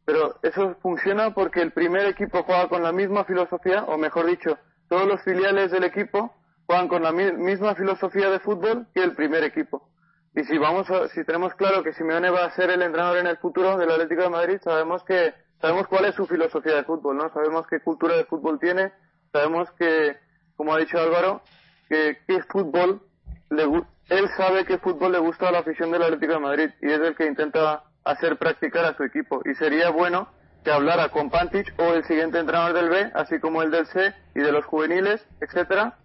[0.06, 4.60] pero eso funciona porque el primer equipo juega con la misma filosofía, o mejor dicho,
[4.90, 6.36] todos los filiales del equipo
[6.68, 9.90] juegan con la misma filosofía de fútbol que el primer equipo.
[10.36, 13.38] Y si vamos si tenemos claro que Simeone va a ser el entrenador en el
[13.38, 17.32] futuro del Atlético de Madrid, sabemos que sabemos cuál es su filosofía de fútbol, ¿no?
[17.34, 18.92] Sabemos qué cultura de fútbol tiene,
[19.32, 20.18] sabemos que,
[20.56, 21.42] como ha dicho Álvaro,
[21.88, 23.02] que qué fútbol
[23.50, 23.66] le
[24.10, 27.00] él sabe qué fútbol le gusta a la afición del Atlético de Madrid y es
[27.00, 29.42] el que intenta hacer practicar a su equipo.
[29.46, 30.28] Y sería bueno
[30.64, 34.14] que hablara con Pantich o el siguiente entrenador del B, así como el del C
[34.36, 35.98] y de los juveniles, etcétera,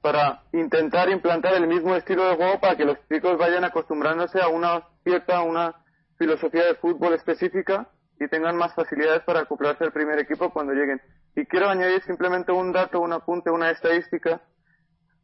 [0.00, 4.48] para intentar implantar el mismo estilo de juego para que los chicos vayan acostumbrándose a
[4.48, 5.74] una cierta, una
[6.18, 11.00] filosofía de fútbol específica y tengan más facilidades para acoplarse al primer equipo cuando lleguen.
[11.34, 14.42] Y quiero añadir simplemente un dato, un apunte, una estadística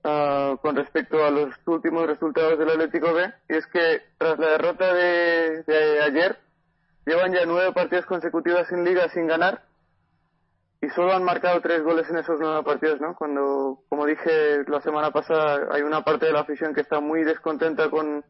[0.04, 4.50] uh, con respecto a los últimos resultados del Atlético B, y es que tras la
[4.52, 6.38] derrota de, ayer,
[7.06, 9.62] Llevan ya nueve partidos consecutivos en liga sin ganar
[10.80, 13.14] y solo han marcado tres goles en esos nueve partidos, ¿no?
[13.16, 17.24] Cuando, como dije la semana pasada, hay una parte de la afición que está muy
[17.24, 18.24] descontenta con,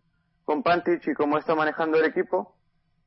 [0.44, 2.56] con Pantich y cómo está manejando el equipo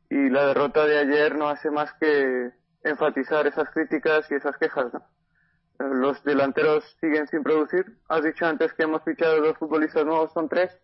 [0.09, 2.51] y la derrota de ayer no hace más que
[2.83, 5.03] enfatizar esas críticas y esas quejas, ¿no?
[5.79, 7.85] Los delanteros siguen sin producir.
[8.09, 10.77] Has dicho antes que hemos fichado dos futbolistas nuevos, son tres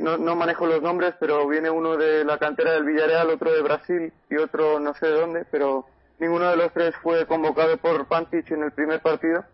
[0.00, 3.62] no, no, manejo los nombres, pero viene uno de la cantera del Villarreal, otro de
[3.62, 5.86] Brasil y otro no sé de dónde, pero
[6.18, 9.44] ninguno de los tres fue convocado por Pantich en el primer partido.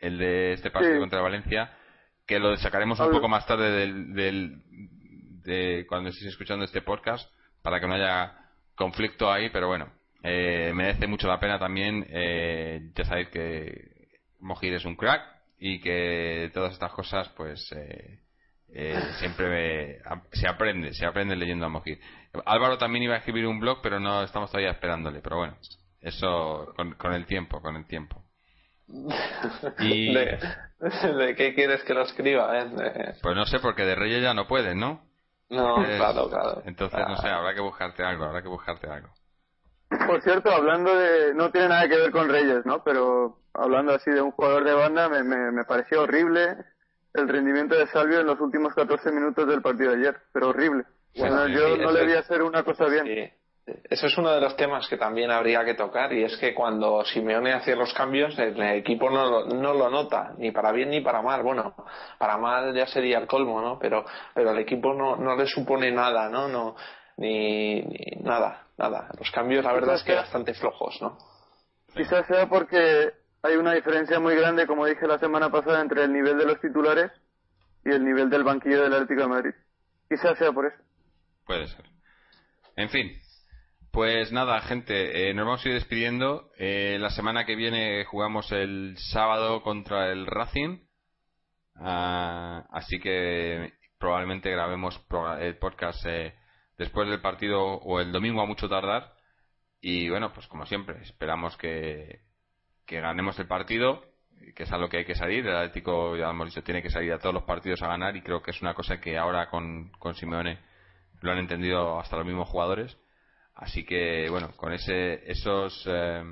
[0.00, 1.72] el, de este partido contra Valencia,
[2.26, 4.62] que lo sacaremos un poco más tarde del, del,
[5.44, 7.30] de cuando estéis escuchando este podcast,
[7.62, 8.36] para que no haya
[8.74, 9.92] conflicto ahí, pero bueno,
[10.22, 12.06] eh, merece mucho la pena también.
[12.08, 15.22] Eh, ya sabéis que Mojir es un crack
[15.58, 18.20] y que todas estas cosas, pues eh,
[19.18, 20.00] siempre
[20.32, 22.00] se aprende, se aprende leyendo a Mojir.
[22.46, 25.20] Álvaro también iba a escribir un blog, pero no estamos todavía esperándole.
[25.20, 25.56] Pero bueno,
[26.00, 28.21] eso con, el tiempo, con el tiempo.
[29.78, 30.14] Y...
[30.82, 32.52] ¿De, qué quieres que lo escriba?
[33.22, 35.02] Pues no sé, porque de Reyes ya no puedes, ¿no?
[35.48, 36.62] No, claro, claro.
[36.64, 39.08] Entonces, no sé, habrá que buscarte algo, habrá que buscarte algo.
[40.06, 41.34] Por cierto, hablando de.
[41.34, 42.82] No tiene nada que ver con Reyes, ¿no?
[42.82, 46.56] Pero hablando así de un jugador de banda, me, me, pareció horrible
[47.14, 50.16] el rendimiento de Salvio en los últimos 14 minutos del partido de ayer.
[50.32, 50.84] Pero horrible.
[51.16, 53.32] Bueno, yo no le vi hacer una cosa bien.
[53.64, 57.04] Eso es uno de los temas que también habría que tocar y es que cuando
[57.04, 61.00] Simeone hace los cambios el equipo no lo, no lo nota, ni para bien ni
[61.00, 61.44] para mal.
[61.44, 61.74] Bueno,
[62.18, 63.78] para mal ya sería el colmo, ¿no?
[63.78, 66.48] Pero, pero el equipo no, no le supone nada, ¿no?
[66.48, 66.74] no
[67.16, 67.82] ni,
[68.20, 69.08] nada, nada.
[69.18, 71.16] Los cambios la verdad es que bastante flojos, ¿no?
[71.94, 73.12] Quizás sea porque
[73.42, 76.60] hay una diferencia muy grande, como dije la semana pasada, entre el nivel de los
[76.60, 77.12] titulares
[77.84, 79.54] y el nivel del banquillo del Atlético de Madrid.
[80.08, 80.82] Quizás sea por eso.
[81.46, 81.84] Puede ser.
[82.76, 83.12] En fin,
[83.92, 86.50] pues nada, gente, eh, nos vamos a ir despidiendo.
[86.56, 90.78] Eh, la semana que viene jugamos el sábado contra el Racing.
[91.76, 94.98] Ah, así que probablemente grabemos
[95.40, 96.34] el podcast eh,
[96.78, 99.12] después del partido o el domingo a mucho tardar.
[99.80, 102.22] Y bueno, pues como siempre, esperamos que,
[102.88, 104.04] ganemos el partido,
[104.56, 105.46] que es a lo que hay que salir.
[105.46, 108.22] El Atlético, ya hemos dicho, tiene que salir a todos los partidos a ganar y
[108.22, 110.60] creo que es una cosa que ahora con, con Simeone
[111.20, 112.96] lo han entendido hasta los mismos jugadores
[113.54, 116.24] Así que, bueno, con ese, esos, eh,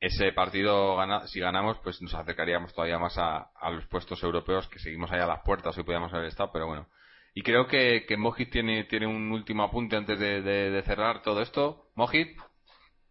[0.00, 0.96] ese partido,
[1.26, 5.26] si ganamos, pues nos acercaríamos todavía más a, los puestos europeos, que seguimos ahí a
[5.26, 6.86] las puertas, hoy podíamos haber estado, pero bueno.
[7.34, 11.88] Y creo que, que Mojit tiene, tiene un último apunte antes de, cerrar todo esto.
[11.94, 12.36] Mojit.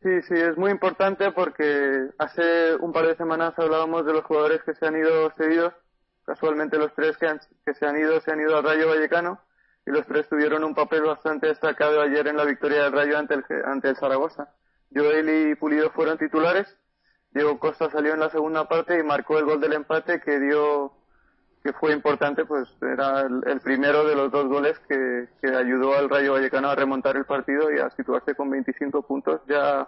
[0.02, 4.61] Sí, sí, es muy importante porque hace un par de semanas hablábamos de los jugadores
[4.64, 5.73] que se han ido cedidos.
[6.26, 7.27] Casualmente los tres que,
[7.65, 9.39] que se han ido se han ido al Rayo Vallecano
[9.88, 13.35] y los tres tuvieron un papel bastante destacado ayer en la victoria del Rayo ante
[13.35, 14.49] el, ante el Zaragoza.
[14.93, 16.68] Joel y Pulido fueron titulares,
[17.31, 20.93] Diego Costa salió en la segunda parte y marcó el gol del empate que dio
[21.64, 26.09] que fue importante, pues era el, primero de los dos goles que, que, ayudó al
[26.09, 29.88] Rayo Vallecano a remontar el partido y a situarse con 25 puntos ya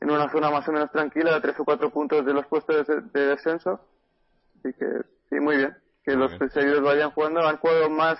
[0.00, 2.86] en una zona más o menos tranquila, a tres o cuatro puntos de los puestos
[2.86, 3.80] de, descenso.
[4.58, 4.86] Así que
[5.28, 5.76] sí, muy bien.
[6.02, 7.46] Que los seguidores vayan jugando.
[7.46, 8.18] Han jugado más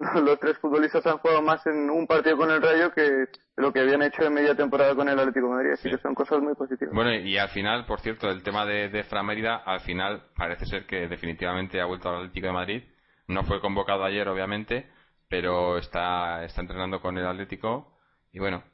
[0.24, 3.80] los tres futbolistas han jugado más en un partido con el Rayo que lo que
[3.80, 6.54] habían hecho en media temporada con el Atlético de Madrid, así que son cosas muy
[6.54, 6.94] positivas.
[6.94, 10.64] Bueno, y al final, por cierto, el tema de, de Fran Mérida, al final parece
[10.64, 12.84] ser que definitivamente ha vuelto al Atlético de Madrid.
[13.28, 14.90] No fue convocado ayer, obviamente,
[15.28, 17.98] pero está, está entrenando con el Atlético.
[18.32, 18.64] Y bueno,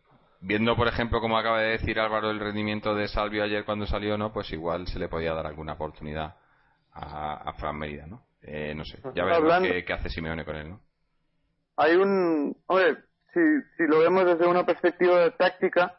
[0.40, 4.16] viendo, por ejemplo, como acaba de decir Álvaro, el rendimiento de Salvio ayer cuando salió,
[4.16, 4.32] ¿no?
[4.32, 6.36] Pues igual se le podía dar alguna oportunidad
[6.93, 8.23] a, a Fran Mérida, ¿no?
[8.43, 10.85] Eh, no sé, ya veremos qué, qué hace Simeone con él, ¿no?
[11.77, 13.40] Hay un, hombre, si,
[13.77, 15.98] si lo vemos desde una perspectiva de táctica,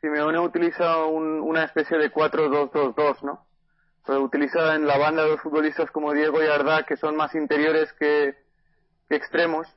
[0.00, 3.46] Simeone utiliza un, una especie de 4-2-2-2, ¿no?
[4.04, 7.92] Pero utiliza en la banda dos futbolistas como Diego y Arda, que son más interiores
[7.92, 8.34] que,
[9.08, 9.68] que extremos,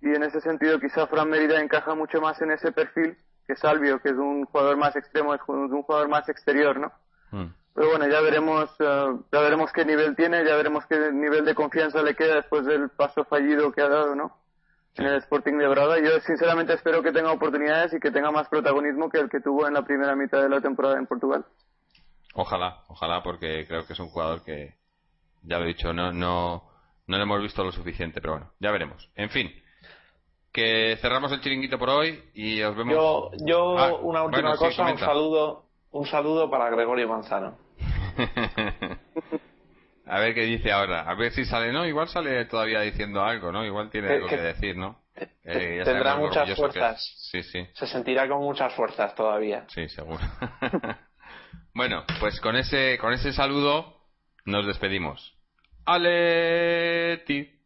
[0.00, 4.00] y en ese sentido quizá Fran Merida encaja mucho más en ese perfil que Salvio,
[4.00, 6.92] que es un jugador más extremo, es un jugador más exterior, ¿no?
[7.30, 7.54] Mm.
[7.74, 11.54] Pero bueno, ya veremos, eh, ya veremos qué nivel tiene, ya veremos qué nivel de
[11.54, 14.41] confianza le queda después del paso fallido que ha dado, ¿no?
[14.96, 15.98] En el Sporting de Braga.
[15.98, 19.66] Yo sinceramente espero que tenga oportunidades y que tenga más protagonismo que el que tuvo
[19.66, 21.44] en la primera mitad de la temporada en Portugal.
[22.34, 24.74] Ojalá, ojalá, porque creo que es un jugador que,
[25.42, 26.62] ya lo he dicho, no, no,
[27.06, 29.10] no le hemos visto lo suficiente, pero bueno, ya veremos.
[29.16, 29.50] En fin,
[30.52, 32.94] que cerramos el chiringuito por hoy y os vemos.
[32.94, 37.58] Yo, yo ah, una última cosa, un saludo, un saludo para Gregorio Manzano.
[40.06, 41.02] A ver qué dice ahora.
[41.02, 41.86] A ver si sale, ¿no?
[41.86, 43.64] Igual sale todavía diciendo algo, ¿no?
[43.64, 45.00] Igual tiene algo que, decir, ¿no?
[45.44, 47.28] Eh, tendrá muchas fuerzas.
[47.30, 47.66] Sí, sí.
[47.74, 49.64] Se sentirá con muchas fuerzas todavía.
[49.68, 50.20] Sí, seguro.
[51.74, 53.96] bueno, pues con ese, con ese saludo
[54.44, 55.36] nos despedimos.
[55.84, 57.61] ¡Aleti!